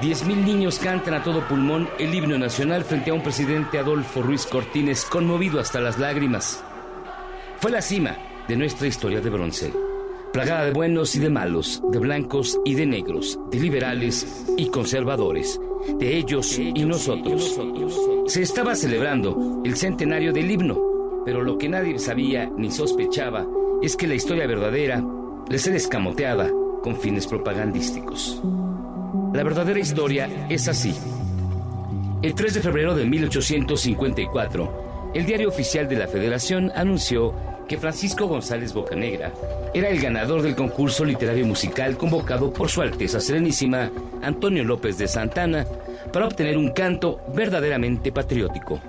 [0.00, 4.46] 10.000 niños cantan a todo pulmón el himno nacional frente a un presidente Adolfo Ruiz
[4.46, 6.62] Cortines conmovido hasta las lágrimas.
[7.58, 9.72] Fue la cima de nuestra historia de bronce,
[10.32, 15.60] plagada de buenos y de malos, de blancos y de negros, de liberales y conservadores,
[15.98, 17.58] de ellos y nosotros.
[18.26, 23.46] Se estaba celebrando el centenario del himno, pero lo que nadie sabía ni sospechaba
[23.82, 25.04] es que la historia verdadera
[25.48, 26.50] les era escamoteada
[26.82, 28.42] con fines propagandísticos.
[29.32, 30.94] La verdadera historia es así.
[32.22, 37.34] El 3 de febrero de 1854, el diario oficial de la Federación anunció
[37.68, 39.32] que Francisco González Bocanegra
[39.72, 43.90] era el ganador del concurso literario musical convocado por Su Alteza Serenísima
[44.22, 45.66] Antonio López de Santana
[46.12, 48.80] para obtener un canto verdaderamente patriótico.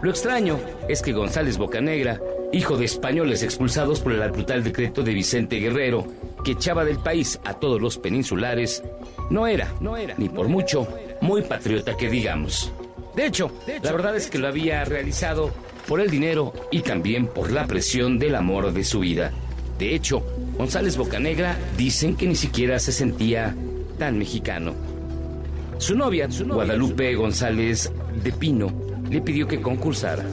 [0.00, 2.20] Lo extraño es que González Bocanegra,
[2.52, 6.06] hijo de españoles expulsados por el brutal decreto de Vicente Guerrero,
[6.44, 8.84] que echaba del país a todos los peninsulares,
[9.28, 10.86] no era, no era, ni por mucho,
[11.20, 12.72] muy patriota que digamos.
[13.16, 13.50] De hecho,
[13.82, 15.50] la verdad es que lo había realizado
[15.88, 19.32] por el dinero y también por la presión del amor de su vida.
[19.78, 20.22] De hecho,
[20.56, 23.56] González Bocanegra dicen que ni siquiera se sentía
[23.98, 24.74] tan mexicano.
[25.78, 28.72] Su novia, Guadalupe González de Pino,
[29.08, 30.24] le pidió que concursara.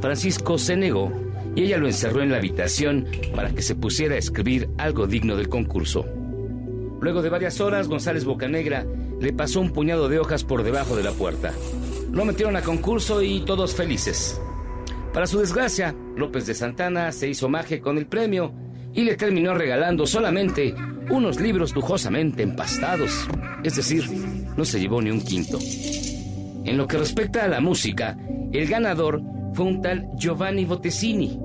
[0.00, 1.12] Francisco se negó
[1.56, 5.36] y ella lo encerró en la habitación para que se pusiera a escribir algo digno
[5.36, 6.04] del concurso.
[7.00, 8.86] Luego de varias horas, González Bocanegra
[9.20, 11.52] le pasó un puñado de hojas por debajo de la puerta.
[12.12, 14.40] Lo metieron a concurso y todos felices.
[15.12, 18.52] Para su desgracia, López de Santana se hizo maje con el premio
[18.92, 20.74] y le terminó regalando solamente
[21.10, 23.28] unos libros lujosamente empastados.
[23.64, 24.04] Es decir,
[24.56, 25.58] no se llevó ni un quinto.
[26.64, 28.16] En lo que respecta a la música,
[28.52, 31.38] el ganador fue un tal Giovanni Bottesini.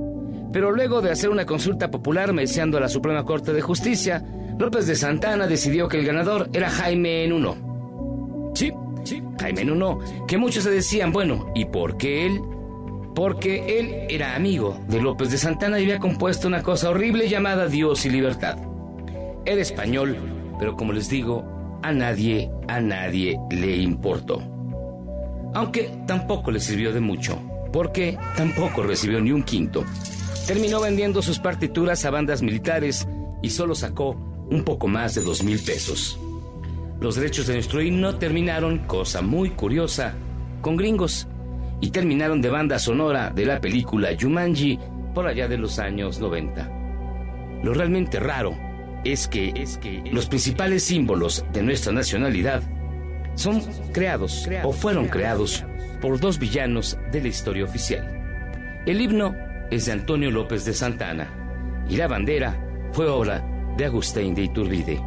[0.51, 4.23] Pero luego de hacer una consulta popular meseando a la Suprema Corte de Justicia,
[4.57, 8.51] López de Santana decidió que el ganador era Jaime Nuno.
[8.55, 8.71] Sí,
[9.03, 12.41] sí, Jaime Nuno, que muchos se decían, bueno, ¿y por qué él?
[13.13, 17.67] Porque él era amigo de López de Santana y había compuesto una cosa horrible llamada
[17.67, 18.57] Dios y Libertad.
[19.45, 20.17] Era español,
[20.57, 24.41] pero como les digo, a nadie, a nadie le importó.
[25.53, 29.85] Aunque tampoco le sirvió de mucho, porque tampoco recibió ni un quinto.
[30.45, 33.07] Terminó vendiendo sus partituras a bandas militares
[33.41, 34.11] y solo sacó
[34.49, 36.19] un poco más de dos mil pesos.
[36.99, 40.13] Los derechos de nuestro himno terminaron, cosa muy curiosa,
[40.61, 41.27] con gringos
[41.81, 44.77] y terminaron de banda sonora de la película Jumanji
[45.13, 46.69] por allá de los años 90.
[47.63, 48.68] Lo realmente raro
[49.03, 52.63] es que, es que los principales símbolos de nuestra nacionalidad
[53.35, 53.61] son
[53.93, 55.65] creados o fueron creados
[56.01, 58.81] por dos villanos de la historia oficial.
[58.85, 59.35] El himno
[59.71, 62.59] es de Antonio López de Santana y la bandera
[62.91, 63.45] fue obra
[63.77, 65.01] de Agustín de Iturbide.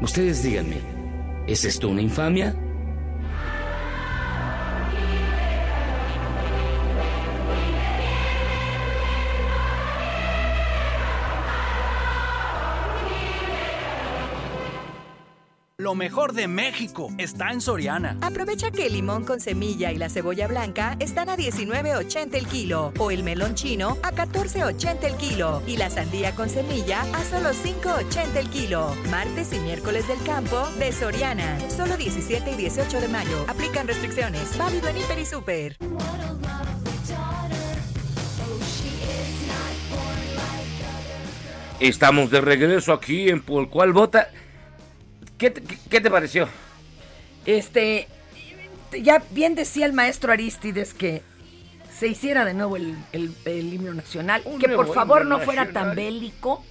[0.00, 0.78] Ustedes díganme,
[1.46, 2.54] ¿es esto una infamia?
[15.90, 18.16] Lo mejor de México está en Soriana.
[18.20, 22.92] Aprovecha que el limón con semilla y la cebolla blanca están a 19.80 el kilo
[22.96, 27.50] o el melón chino a 14.80 el kilo y la sandía con semilla a solo
[27.50, 28.94] 5.80 el kilo.
[29.10, 31.58] Martes y miércoles del campo de Soriana.
[31.68, 33.44] Solo 17 y 18 de mayo.
[33.48, 34.56] Aplican restricciones.
[34.56, 35.76] Válido en Hiper y Super.
[41.80, 44.28] Estamos de regreso aquí en Por Cuál Vota.
[45.40, 46.48] ¿Qué te, qué te pareció?
[47.46, 48.06] Este,
[49.02, 51.22] ya bien decía el maestro Aristides que
[51.98, 55.72] se hiciera de nuevo el, el- el himno nacional, Un que por favor no fuera
[55.72, 56.62] tan bélico,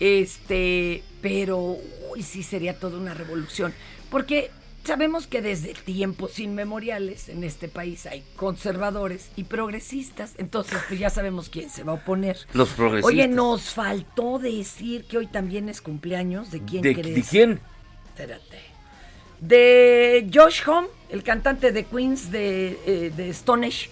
[0.00, 1.76] este, pero
[2.12, 3.72] uy, sí sería toda una revolución,
[4.10, 4.50] porque
[4.84, 11.10] sabemos que desde tiempos inmemoriales en este país hay conservadores y progresistas, entonces pues ya
[11.10, 12.36] sabemos quién se va a oponer.
[12.52, 13.12] Los progresistas.
[13.12, 17.14] Oye, nos faltó decir que hoy también es cumpleaños, ¿de quién ¿De, crees?
[17.14, 17.60] de quién?
[18.12, 18.60] Espérate.
[19.40, 23.90] De Josh Home, el cantante de Queens de, eh, de Stone Age.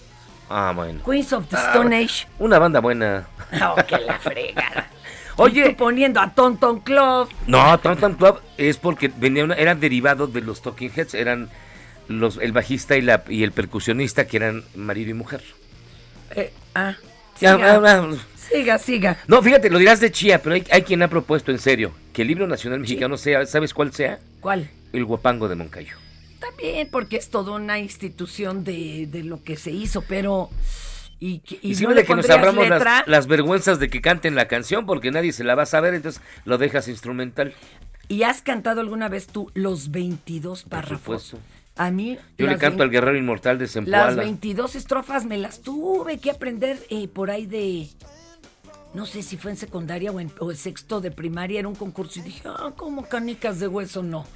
[0.49, 1.03] Ah, bueno.
[1.05, 2.27] Queens of the Ah, Stone Age.
[2.39, 3.27] Una banda buena.
[3.59, 4.89] No, que la fregada.
[5.37, 5.71] Oye.
[5.71, 7.29] Poniendo a Tonton Club.
[7.47, 11.49] No, Tom Club es porque venía una, eran derivados de los Talking Heads, eran
[12.07, 15.43] los el bajista y la y el percusionista que eran marido y mujer.
[16.37, 16.95] Eh, ah,
[17.41, 18.17] Ya, siga, ah, ah.
[18.53, 19.19] Siga, siga.
[19.29, 22.23] No, fíjate, lo dirás de chía, pero hay, hay quien ha propuesto en serio que
[22.23, 24.19] el himno nacional mexicano sea, ¿sabes cuál sea?
[24.41, 24.71] ¿Cuál?
[24.93, 25.97] El guapango de Moncayo.
[26.41, 30.51] También porque es toda una institución de, de lo que se hizo, pero...
[31.23, 33.91] Y, que- y Y, no sirve le de que nos ahorramos las, las vergüenzas de
[33.91, 37.53] que canten la canción porque nadie se la va a saber, entonces lo dejas instrumental.
[38.09, 41.23] ¿Y has cantado alguna vez tú los 22 Por párrafos?
[41.25, 41.39] supuesto.
[41.77, 42.17] A mí...
[42.39, 44.15] Yo le las canto al guerrero inmortal de Las Zempoala.
[44.15, 47.89] 22 estrofas me las tuve que aprender eh, por ahí de...
[48.95, 51.77] No sé si fue en secundaria o en, o en sexto de primaria, era un
[51.77, 54.27] concurso y dije, ah, como canicas de hueso, no.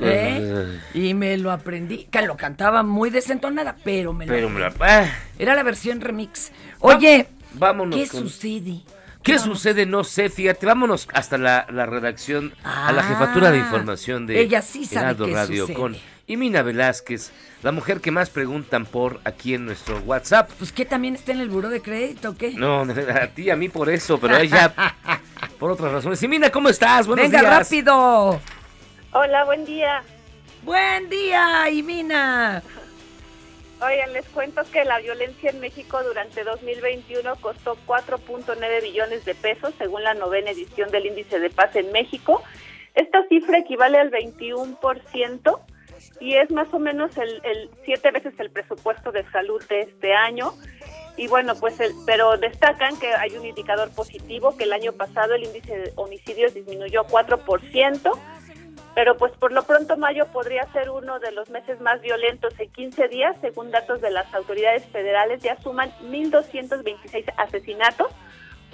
[0.00, 0.80] ¿Eh?
[0.94, 4.72] Y me lo aprendí, que lo cantaba muy desentonada, pero me lo Pero me la-
[4.80, 5.06] ah.
[5.38, 6.50] Era la versión remix.
[6.80, 8.80] Oye, vámonos ¿qué con- sucede?
[9.22, 9.86] ¿Qué sucede?
[9.86, 14.38] No sé, fíjate, vámonos hasta la, la redacción, a la Ah, jefatura de información de
[14.40, 15.76] ella sí sabe qué Radio sucede.
[15.78, 15.96] con
[16.26, 20.50] Imina Velázquez, la mujer que más preguntan por aquí en nuestro WhatsApp.
[20.58, 22.52] Pues que también está en el buró de crédito, ¿o ¿qué?
[22.52, 22.80] No,
[23.22, 24.72] a ti, a mí por eso, pero a ella
[25.58, 26.22] por otras razones.
[26.22, 27.06] Imina, ¿cómo estás?
[27.06, 27.58] Buenos Venga, días.
[27.58, 28.40] rápido.
[29.12, 30.02] Hola, buen día.
[30.62, 32.62] Buen día, Imina.
[33.82, 39.74] Oigan, les cuento que la violencia en México durante 2021 costó 4.9 billones de pesos,
[39.76, 42.42] según la novena edición del Índice de Paz en México.
[42.94, 45.60] Esta cifra equivale al 21%
[46.20, 50.14] y es más o menos el, el siete veces el presupuesto de salud de este
[50.14, 50.52] año.
[51.16, 55.34] Y bueno, pues, el, pero destacan que hay un indicador positivo, que el año pasado
[55.34, 58.18] el índice de homicidios disminuyó 4%,
[58.94, 62.70] pero pues por lo pronto mayo podría ser uno de los meses más violentos en
[62.70, 68.12] 15 días, según datos de las autoridades federales, ya suman 1.226 asesinatos,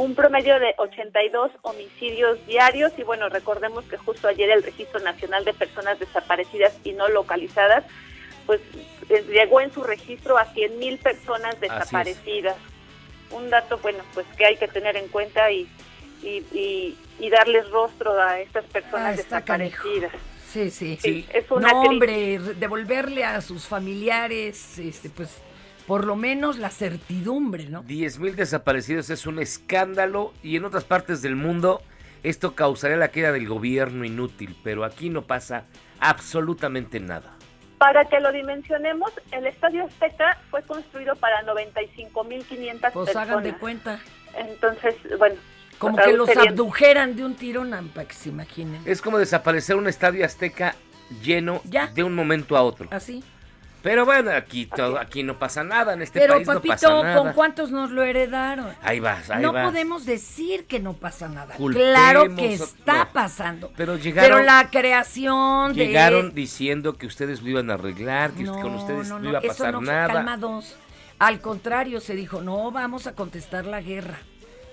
[0.01, 5.45] un promedio de 82 homicidios diarios y bueno, recordemos que justo ayer el Registro Nacional
[5.45, 7.85] de Personas Desaparecidas y No Localizadas
[8.47, 8.61] pues
[9.11, 12.57] eh, llegó en su registro a 100.000 personas desaparecidas.
[13.31, 15.69] Un dato, bueno, pues que hay que tener en cuenta y,
[16.23, 19.85] y, y, y darles rostro a estas personas Ah, canijo.
[19.85, 20.13] desaparecidas.
[20.49, 20.99] Sí, sí.
[21.01, 25.41] Sí, es una no, hombre, re- devolverle a sus familiares, este, pues,
[25.91, 27.83] por lo menos la certidumbre, ¿no?
[27.83, 31.83] 10.000 desaparecidos es un escándalo y en otras partes del mundo
[32.23, 35.65] esto causaría la queda del gobierno inútil, pero aquí no pasa
[35.99, 37.33] absolutamente nada.
[37.79, 43.29] Para que lo dimensionemos, el Estadio Azteca fue construido para 95.500 Pues personas.
[43.29, 43.99] hagan de cuenta.
[44.37, 45.35] Entonces, bueno.
[45.79, 48.81] Como Raúl que los sería- abdujeran de un tirón, para que se imaginen.
[48.85, 50.77] Es como desaparecer un estadio azteca
[51.21, 51.61] lleno
[51.95, 52.87] de un momento a otro.
[52.93, 53.25] Así.
[53.83, 57.03] Pero bueno, aquí todo, aquí no pasa nada, en este Pero, país no papito, pasa
[57.03, 57.17] nada.
[57.17, 58.75] ¿con cuántos nos lo heredaron?
[58.83, 59.65] Ahí vas, ahí no vas.
[59.67, 61.55] podemos decir que no pasa nada.
[61.55, 63.13] Culpemos claro que está no.
[63.13, 63.73] pasando.
[63.77, 65.87] Pero llegaron, Pero la creación de...
[65.87, 69.39] llegaron diciendo que ustedes lo iban a arreglar, que con ustedes no, no, no, iba
[69.39, 70.13] a eso pasar no fue- nada.
[70.13, 70.77] calmados.
[71.19, 74.19] Al contrario, se dijo, no, vamos a contestar la guerra.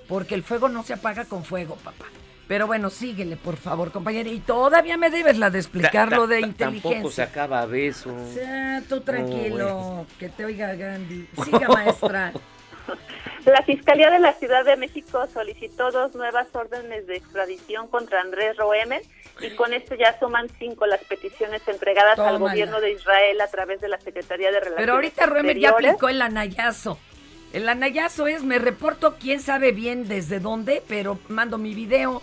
[0.08, 2.06] Porque el fuego no se apaga con fuego, papá.
[2.48, 4.30] Pero bueno, síguele, por favor, compañera.
[4.30, 7.24] Y todavía me debes la de explicar lo de ta- Tampoco se inteligencia.
[7.26, 8.16] acaba a beso.
[8.34, 10.08] sea, tú tranquilo, bueno.
[10.18, 11.28] que te oiga Gandhi.
[11.44, 12.32] Siga, maestra.
[13.46, 18.58] La Fiscalía de la Ciudad de México solicitó dos nuevas órdenes de extradición contra Andrés
[18.58, 19.02] Roemer
[19.40, 23.80] y con esto ya suman cinco las peticiones entregadas al gobierno de Israel a través
[23.80, 25.90] de la Secretaría de Relaciones Pero ahorita Roemer ya Exteriores.
[25.92, 26.98] aplicó el anayazo.
[27.54, 32.22] El anayazo es, me reporto quién sabe bien desde dónde, pero mando mi video,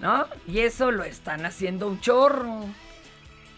[0.00, 0.26] ¿no?
[0.46, 2.64] Y eso lo están haciendo un chorro.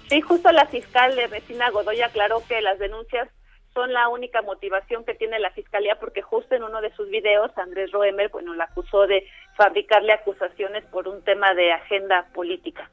[0.08, 3.28] Sí, justo la fiscal de Vecina Godoy aclaró que las denuncias
[3.74, 7.56] son la única motivación que tiene la fiscalía porque justo en uno de sus videos
[7.58, 9.26] Andrés Roemer, bueno, la acusó de
[9.56, 12.90] fabricarle acusaciones por un tema de agenda política.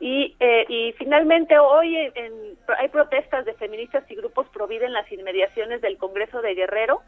[0.00, 4.92] Y, eh, y finalmente hoy en- hay protestas de feministas y grupos pro vida en
[4.92, 7.00] las inmediaciones del Congreso de Guerrero.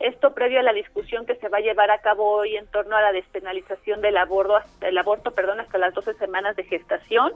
[0.00, 2.96] Esto previo a la discusión que se va a llevar a cabo hoy en torno
[2.96, 7.32] a la despenalización del aborto, del aborto perdón, hasta las 12 semanas de gestación.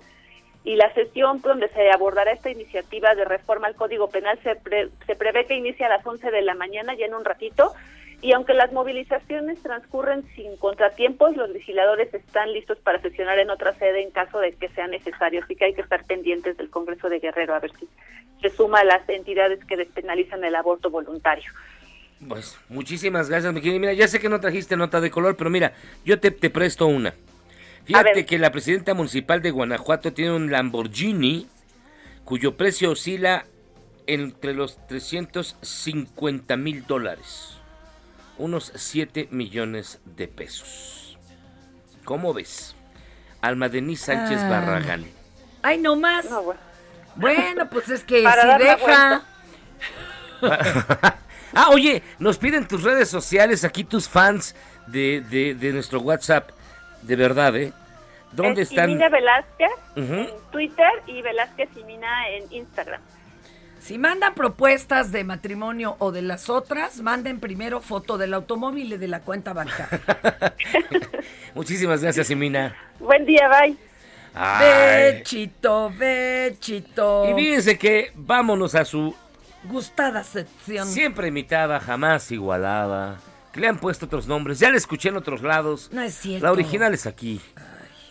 [0.67, 4.89] y la sesión donde se abordará esta iniciativa de reforma al Código Penal se, pre-
[5.07, 7.75] se prevé que inicie a las 11 de la mañana, ya en un ratito,
[8.23, 13.75] y aunque las movilizaciones transcurren sin contratiempos, los legisladores están listos para sesionar en otra
[13.75, 17.11] sede en caso de que sea necesario, así que hay que estar pendientes del Congreso
[17.11, 17.87] de Guerrero a ver si
[18.41, 21.53] se suma a las entidades que despenalizan el aborto voluntario.
[22.29, 23.79] Pues muchísimas gracias, mi querida.
[23.81, 26.87] Mira, ya sé que no trajiste nota de color, pero mira, yo te, te presto
[26.87, 27.15] una.
[27.85, 31.47] Fíjate que la presidenta municipal de Guanajuato tiene un Lamborghini
[32.25, 33.45] cuyo precio oscila
[34.07, 37.59] entre los 350 mil dólares,
[38.39, 41.19] unos 7 millones de pesos.
[42.05, 42.75] ¿Cómo ves?
[43.43, 44.49] Alma Denise Sánchez Ah.
[44.49, 45.05] Barragán.
[45.63, 46.27] Ay, no más.
[47.17, 49.23] Bueno, pues es que Para si deja.
[51.55, 54.55] ah, oye, nos piden tus redes sociales aquí tus fans
[54.87, 56.51] de, de, de nuestro WhatsApp.
[57.03, 57.73] De verdad, ¿eh?
[58.33, 58.91] ¿Dónde Es están?
[58.91, 63.01] Imina Velázquez en Twitter y Velázquez y Mina en Instagram.
[63.81, 68.97] Si mandan propuestas de matrimonio o de las otras, manden primero foto del automóvil y
[68.97, 70.01] de la cuenta bancaria.
[71.55, 72.75] Muchísimas gracias, Emina.
[72.99, 73.77] Buen día, bye.
[74.35, 75.13] Ay.
[75.13, 77.31] Bechito, bechito.
[77.31, 79.15] Y fíjense que vámonos a su
[79.65, 80.87] Gustada sección.
[80.87, 83.19] siempre imitada, jamás igualada.
[83.53, 84.59] Que le han puesto otros nombres.
[84.59, 85.89] Ya la escuché en otros lados.
[85.93, 86.45] No es cierto.
[86.45, 87.41] La original es aquí.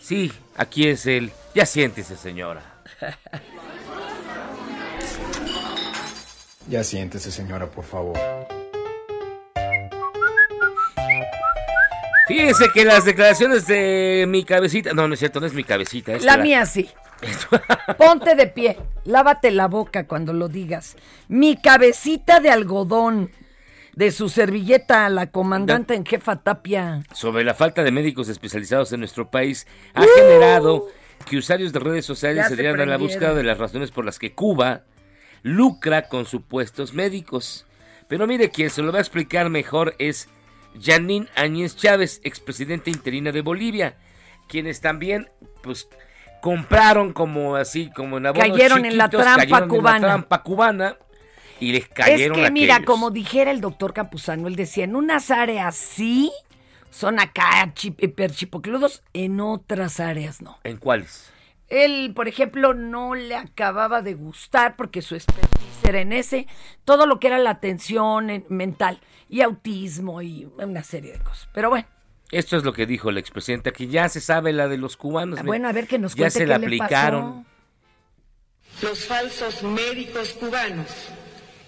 [0.00, 1.30] Sí, aquí es él.
[1.54, 2.62] Ya siéntese, señora.
[6.66, 8.18] Ya siéntese, señora, por favor.
[12.26, 14.92] Fíjense que las declaraciones de mi cabecita.
[14.94, 16.14] No, no es cierto, no es mi cabecita.
[16.14, 16.88] es La la- mía sí.
[17.98, 18.78] Ponte de pie.
[19.04, 20.96] Lávate la boca cuando lo digas.
[21.28, 23.30] Mi cabecita de algodón.
[23.94, 27.04] De su servilleta, la comandante en jefa Tapia.
[27.12, 30.88] sobre la falta de médicos especializados en nuestro país ha generado
[31.30, 34.18] que usuarios de redes sociales se dieran a la búsqueda de las razones por las
[34.18, 34.82] que Cuba
[35.44, 37.66] lucra con supuestos médicos.
[38.08, 40.28] Pero mire, quien se lo va a explicar mejor es
[40.80, 43.96] Janine Áñez Chávez, expresidenta interina de Bolivia,
[44.48, 45.30] quienes también,
[45.62, 45.88] pues,
[46.42, 49.98] compraron como así, como en abonos Cayeron en la trampa cayeron en la cubana.
[50.00, 50.96] trampa cubana
[51.60, 52.86] y les cayeron es que mira, aquellos.
[52.90, 56.30] como dijera el doctor Campuzano, él decía, en unas áreas sí
[56.90, 60.58] son acá chip- hiperchipocludos, en otras áreas no.
[60.64, 61.32] ¿En cuáles?
[61.74, 66.46] Él, por ejemplo, no le acababa de gustar porque su expertise era en ese,
[66.84, 71.48] todo lo que era la atención en- mental y autismo y una serie de cosas.
[71.52, 71.86] Pero bueno,
[72.30, 75.34] Esto es lo que dijo la expresidenta, que ya se sabe la de los cubanos.
[75.40, 75.46] mira.
[75.46, 77.46] bueno, a ver que nos Ya se qué la le aplicaron.
[78.82, 80.88] Los falsos médicos cubanos.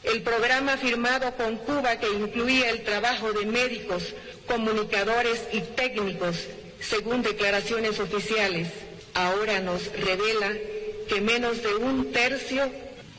[0.02, 4.14] El programa firmado con Cuba que incluía el trabajo de médicos,
[4.46, 6.46] comunicadores y técnicos,
[6.80, 8.68] según declaraciones oficiales,
[9.16, 10.52] ahora nos revela
[11.08, 12.70] que menos de un tercio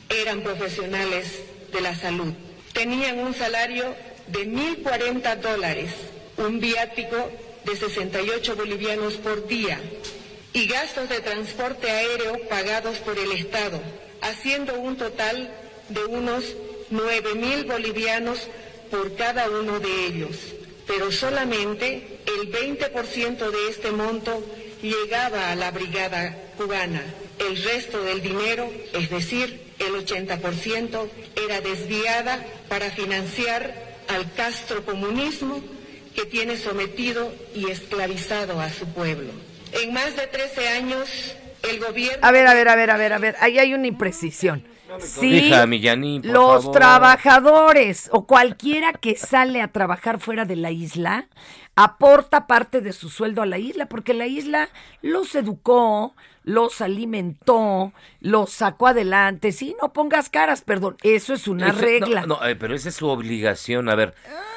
[0.08, 1.40] eran profesionales
[1.72, 2.32] de la salud.
[2.72, 3.94] Tenían un salario
[4.28, 5.90] de 1.040 dólares,
[6.36, 7.30] un viático
[7.64, 9.80] de 68 bolivianos por día
[10.52, 13.80] y gastos de transporte aéreo pagados por el Estado,
[14.20, 15.52] haciendo un total
[15.88, 16.44] de unos
[16.90, 18.46] 9 mil bolivianos
[18.88, 20.36] por cada uno de ellos.
[20.86, 24.42] Pero solamente el 20% de este monto
[24.82, 27.02] llegaba a la brigada cubana.
[27.38, 31.08] El resto del dinero, es decir, el 80%,
[31.46, 35.60] era desviada para financiar al castrocomunismo
[36.14, 39.30] que tiene sometido y esclavizado a su pueblo.
[39.72, 41.08] En más de 13 años,
[41.68, 42.26] el gobierno...
[42.26, 44.64] a ver, a ver, a ver, a ver, a ver, ahí hay una imprecisión.
[45.00, 46.72] Sí, Hija, por los favor.
[46.72, 51.28] trabajadores o cualquiera que sale a trabajar fuera de la isla
[51.76, 54.68] aporta parte de su sueldo a la isla porque la isla
[55.02, 59.52] los educó, los alimentó, los sacó adelante.
[59.52, 62.22] Sí, no pongas caras, perdón, eso es una regla.
[62.22, 63.88] No, no, eh, pero esa es su obligación.
[63.88, 64.14] A ver,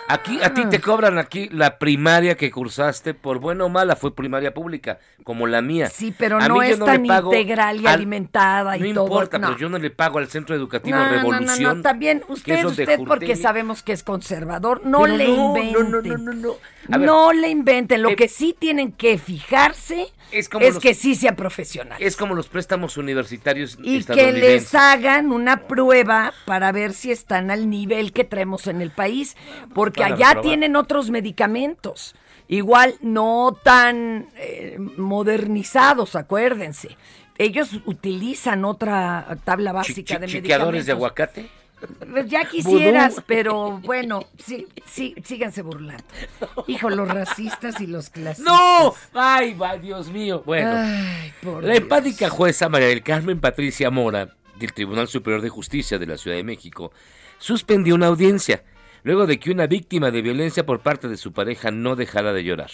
[0.08, 4.16] aquí a ti te cobran aquí la primaria que cursaste, por buena o mala, fue
[4.16, 5.90] primaria pública, como la mía.
[5.90, 9.06] Sí, pero A no es le tan integral y al- alimentada y No todo.
[9.06, 9.48] importa, no.
[9.50, 11.78] pero yo no le pago al Centro Educativo No, no, no, Revolución.
[11.78, 15.92] no, también usted, porque sabemos que es conservador, no Pero le no, no, inventen.
[15.92, 16.56] no, no, no, no.
[16.92, 20.02] A ver, No le inventen, lo eh, que sí tienen que fijarse
[20.32, 22.02] Es es, como los- que sí sea profesional.
[22.02, 23.51] Es como los préstamos universitarios
[23.84, 28.82] Y que les hagan una prueba para ver si están al nivel que traemos en
[28.82, 29.36] el país,
[29.74, 32.16] porque allá tienen otros medicamentos,
[32.48, 36.98] igual no tan eh, modernizados, acuérdense.
[37.38, 40.86] Ellos utilizan otra tabla básica de medicamentos.
[40.86, 41.61] de aguacate.
[42.12, 46.04] Pues ya quisieras, pero bueno, sí, sí, síganse burlando.
[46.68, 48.46] Hijo, los racistas y los clasistas.
[48.46, 48.94] ¡No!
[49.14, 50.44] ¡Ay, va, Dios mío!
[50.46, 51.84] Bueno, Ay, por la Dios.
[51.84, 56.38] empática jueza María del Carmen Patricia Mora, del Tribunal Superior de Justicia de la Ciudad
[56.38, 56.92] de México,
[57.40, 58.64] suspendió una audiencia
[59.04, 62.44] luego de que una víctima de violencia por parte de su pareja no dejara de
[62.44, 62.70] llorar.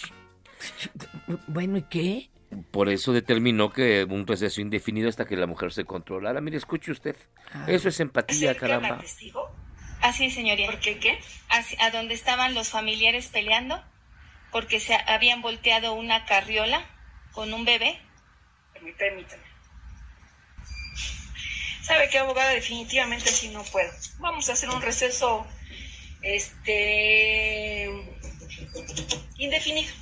[1.46, 2.30] Bueno, ¿y qué?
[2.78, 6.40] Por eso determinó que un proceso indefinido hasta que la mujer se controlara.
[6.40, 7.16] Mire, escuche usted.
[7.66, 9.02] Eso es empatía, caramba.
[10.00, 10.66] Así, señoría.
[10.66, 11.18] ¿Por qué qué?
[11.80, 13.82] a donde estaban los familiares peleando,
[14.52, 16.88] porque se habían volteado una carriola
[17.32, 18.00] con un bebé.
[18.96, 19.42] Permítame.
[21.82, 22.52] ¿Sabe qué, abogada?
[22.52, 23.90] Definitivamente sí no puedo.
[24.20, 25.44] Vamos a hacer un receso,
[26.22, 27.90] este,
[29.36, 29.92] indefinido.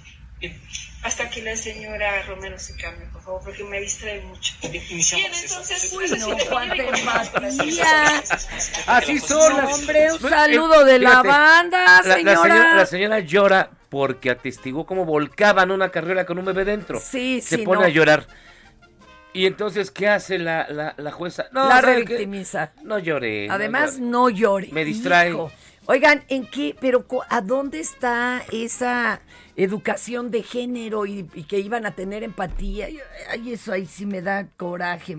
[1.02, 4.54] Hasta que la señora Romero se cambie, por favor, porque me distrae mucho.
[4.62, 8.22] Bien, entonces, pues, no, con- empatía.
[8.86, 12.74] Así son las- Hombre, un Eh, saludo de la banda, la- la señora.
[12.74, 16.98] La señora llora porque atestiguó cómo volcaban una carrera con un bebé dentro.
[17.00, 17.86] Sí, Se sí, pone no.
[17.86, 18.26] a llorar.
[19.32, 21.46] Y entonces, ¿qué hace la, la, la jueza?
[21.52, 22.14] la ¿sabe qué?
[22.14, 22.72] revictimiza.
[22.82, 23.46] No llore.
[23.48, 24.06] no Además, llore.
[24.10, 24.68] no llore.
[24.72, 25.28] Me distrae.
[25.30, 25.52] hijo.
[25.86, 26.74] Oigan, ¿en qué?
[26.80, 29.20] Pero ¿a dónde está esa
[29.56, 32.88] educación de género y, y que iban a tener empatía?
[33.30, 35.16] Ay, eso ahí sí me da coraje.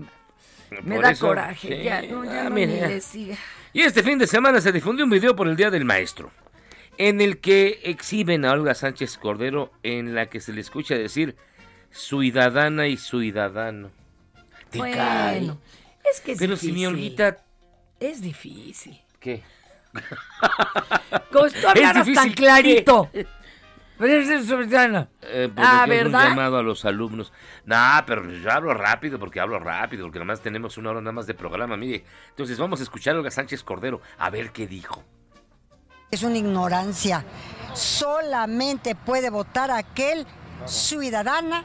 [0.82, 1.68] Me Por da eso, coraje.
[1.78, 1.82] sí.
[1.84, 2.82] Ya, no, ya Ah, no mire.
[2.82, 3.36] ni le siga.
[3.72, 6.30] Y este fin de semana se difundió un video por el Día del Maestro,
[6.98, 11.36] en el que exhiben a Olga Sánchez Cordero, en la que se le escucha decir
[11.90, 13.90] ciudadana y ciudadano.
[14.70, 15.50] Te Bueno, cae.
[16.12, 16.84] es que es Pero si mi.
[16.84, 17.38] Olguita,
[18.00, 19.00] Es difícil.
[19.20, 19.42] ¿qué?
[21.32, 23.10] Como si tú hablaras tan difícil, clarito.
[23.98, 25.08] Pero es ciudadana.
[25.22, 26.22] Eh, pues, Ah, le quiero ¿verdad?
[26.24, 27.32] Un llamado a los alumnos.
[27.64, 31.10] Nah, pero yo hablo rápido porque hablo rápido, porque nada más tenemos una hora nada
[31.10, 32.04] más de programa, mire.
[32.28, 35.02] Entonces vamos a escuchar a Olga Sánchez Cordero a ver qué dijo.
[36.12, 37.24] Es una ignorancia.
[37.74, 40.26] Solamente puede votar aquel
[40.64, 41.64] ciudadana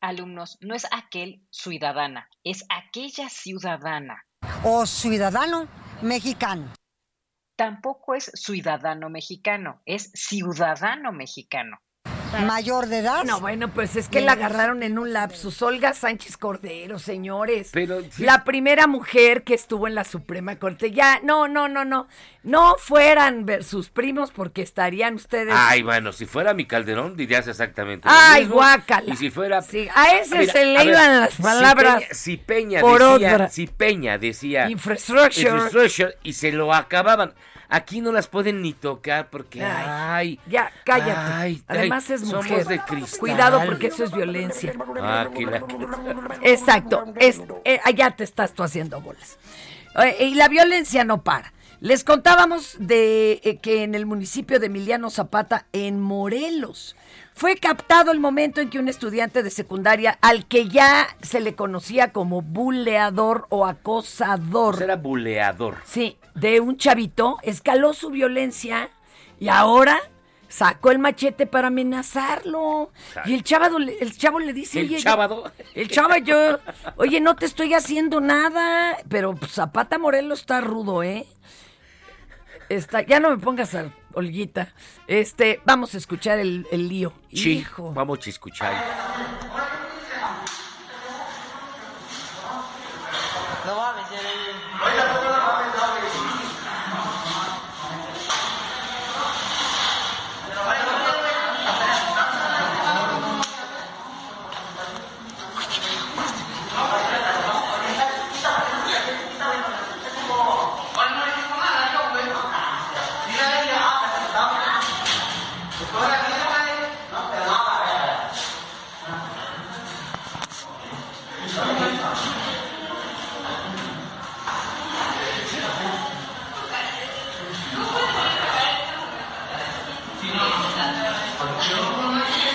[0.00, 4.24] Alumnos, no es aquel ciudadana, es aquella ciudadana.
[4.64, 5.66] o ciudadano
[6.00, 6.72] mexicano.
[7.56, 11.78] Tampoco es ciudadano mexicano, es ciudadano mexicano.
[12.40, 13.24] Mayor de edad.
[13.24, 15.60] No, bueno, pues es que la agarraron en un lapsus.
[15.62, 17.70] Olga Sánchez Cordero, señores.
[17.72, 20.90] Pero La primera mujer que estuvo en la Suprema Corte.
[20.90, 22.08] Ya, no, no, no, no.
[22.42, 25.54] No fueran ver sus primos porque estarían ustedes.
[25.56, 28.56] Ay, bueno, si fuera mi Calderón dirías exactamente lo Ay, mismo.
[28.56, 29.12] guácala.
[29.12, 29.62] Y si fuera...
[29.62, 32.02] Sí, a ese Mira, se le ver, iban las si palabras.
[32.02, 33.48] Peña- Si Peña, por decía, otra.
[33.50, 34.68] si Peña decía...
[34.70, 35.48] Infrastructure.
[35.50, 37.34] infrastructure, y se lo acababan.
[37.74, 39.64] Aquí no las pueden ni tocar porque...
[39.64, 41.12] Ay, ya, cállate.
[41.32, 42.66] ay, Además ay, es somos mujer.
[42.66, 43.18] de cristal.
[43.18, 44.74] Cuidado porque eso es violencia.
[45.00, 45.64] Ah, aquí la-
[46.42, 47.04] Exacto.
[47.16, 49.38] Es, eh, allá te estás tú haciendo bolas.
[50.04, 51.52] Eh, y la violencia no para.
[51.80, 56.94] Les contábamos de eh, que en el municipio de Emiliano Zapata, en Morelos,
[57.34, 61.54] fue captado el momento en que un estudiante de secundaria, al que ya se le
[61.56, 65.78] conocía como buleador o acosador, Era buleador.
[65.84, 68.90] sí, de un chavito, escaló su violencia
[69.38, 69.98] y ahora
[70.48, 72.90] sacó el machete para amenazarlo.
[73.24, 75.02] Y el chavo, el chavo le dice, El oye,
[75.74, 76.58] el chavo yo,
[76.96, 81.26] oye, no te estoy haciendo nada, pero pues, Zapata Morelos está rudo, ¿eh?
[82.68, 84.72] Está, ya no me pongas a Olguita.
[85.06, 87.12] Este, vamos a escuchar el, el lío.
[87.32, 87.92] Sí, Hijo.
[87.92, 88.72] vamos a escuchar.
[93.66, 93.76] No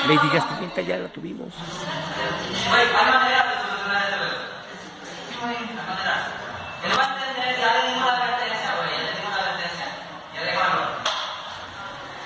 [0.07, 1.53] Lady Gastipinta ya la tuvimos.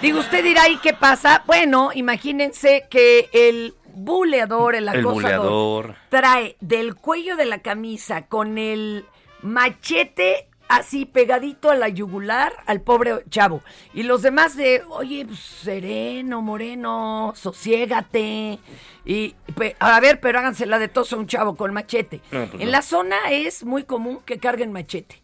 [0.01, 1.43] Digo, usted dirá, ¿y qué pasa?
[1.45, 5.95] Bueno, imagínense que el buleador, el El acosador, buleador.
[6.09, 9.05] trae del cuello de la camisa con el
[9.43, 13.61] machete así pegadito a la yugular al pobre chavo.
[13.93, 18.59] Y los demás de, oye, pues, sereno, moreno, sosiégate.
[19.05, 19.35] Y,
[19.79, 22.21] a ver, pero hágansela de tos a un chavo con machete.
[22.31, 22.71] No, pues en no.
[22.71, 25.21] la zona es muy común que carguen machete.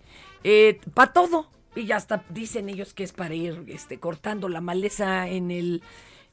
[0.94, 1.50] para todo.
[1.76, 5.82] y ya hasta dicen ellos que es para ir este, cortando la maleza en el,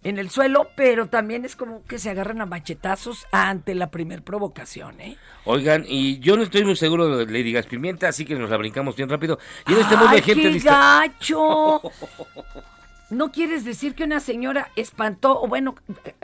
[0.05, 4.22] en el suelo, pero también es como que se agarran a machetazos ante la primer
[4.22, 5.16] provocación, ¿eh?
[5.44, 8.57] Oigan, y yo no estoy muy seguro de Lady Gas Pimienta, así que nos la
[8.59, 9.38] brincamos bien rápido.
[9.66, 11.00] Y en este mundo ¡Ay, hay gente qué lista.
[11.09, 11.80] gacho!
[13.11, 15.74] ¿No quieres decir que una señora espantó, o bueno,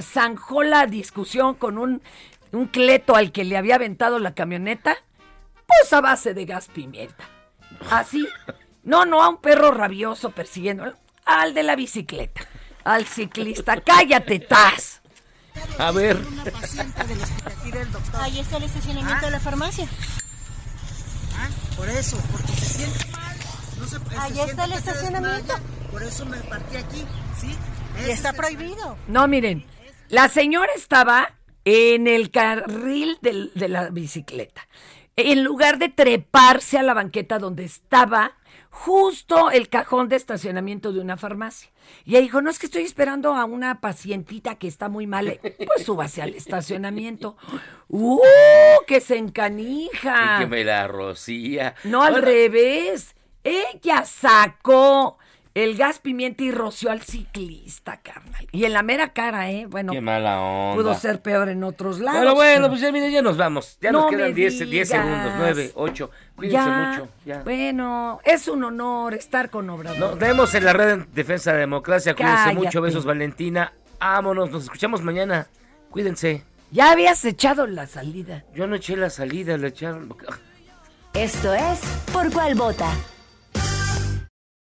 [0.00, 2.02] zanjó la discusión con un,
[2.52, 4.96] un cleto al que le había aventado la camioneta?
[5.66, 7.24] Pues a base de gas pimienta.
[7.90, 8.28] Así.
[8.82, 10.94] No, no, a un perro rabioso persiguiendo.
[11.26, 12.40] Al de la bicicleta.
[12.84, 13.80] Al ciclista.
[13.80, 15.00] ¡Cállate, Taz!
[15.78, 16.18] A ver.
[18.14, 19.86] Ahí está el estacionamiento de la farmacia.
[21.76, 23.36] Por eso, porque se siente mal.
[23.78, 25.54] No se, se Ahí está el estacionamiento.
[25.54, 27.04] desmaya, Por eso me partí aquí,
[27.40, 27.56] ¿sí?
[28.06, 28.96] Y está prohibido.
[29.08, 29.64] No, miren.
[30.08, 34.66] La señora estaba en el carril del- de la bicicleta.
[35.16, 38.32] En lugar de treparse a la banqueta donde estaba
[38.70, 41.70] justo el cajón de estacionamiento de una farmacia.
[42.04, 45.40] Y ella dijo, no, es que estoy esperando a una pacientita que está muy mal.
[45.42, 47.36] Pues súbase al estacionamiento.
[47.88, 48.20] ¡Uh!
[48.86, 50.36] ¡Que se encanija!
[50.36, 51.74] Y que me la rocía.
[51.84, 53.14] No, al Bueno, revés.
[53.42, 55.18] Ella sacó
[55.60, 58.46] el gas pimienta y roció al ciclista, carnal.
[58.52, 59.66] Y en la mera cara, ¿eh?
[59.66, 60.74] Bueno, Qué mala onda.
[60.82, 62.18] pudo ser peor en otros lados.
[62.20, 63.78] Bueno, bueno, pero- pues ya, mire, ya nos vamos.
[63.80, 64.88] Ya No nos quedan 10 10 digas.
[64.88, 66.10] segundos, 9, 8.
[66.36, 67.08] Cuídense Ya, mucho.
[67.24, 67.42] Ya.
[67.42, 69.98] Bueno, es un honor estar con Obrador.
[69.98, 72.14] Nos vemos en la red en Defensa de la Democracia.
[72.14, 72.54] Cuídense Cállate.
[72.64, 72.80] mucho.
[72.80, 73.72] Besos, Valentina.
[74.00, 74.50] Vámonos.
[74.50, 75.46] Nos escuchamos mañana.
[75.90, 76.44] Cuídense.
[76.70, 78.44] Ya habías echado la salida.
[78.54, 80.14] Yo no eché la salida, le echaron.
[81.14, 81.80] Esto es
[82.12, 82.88] Por Cuál Vota.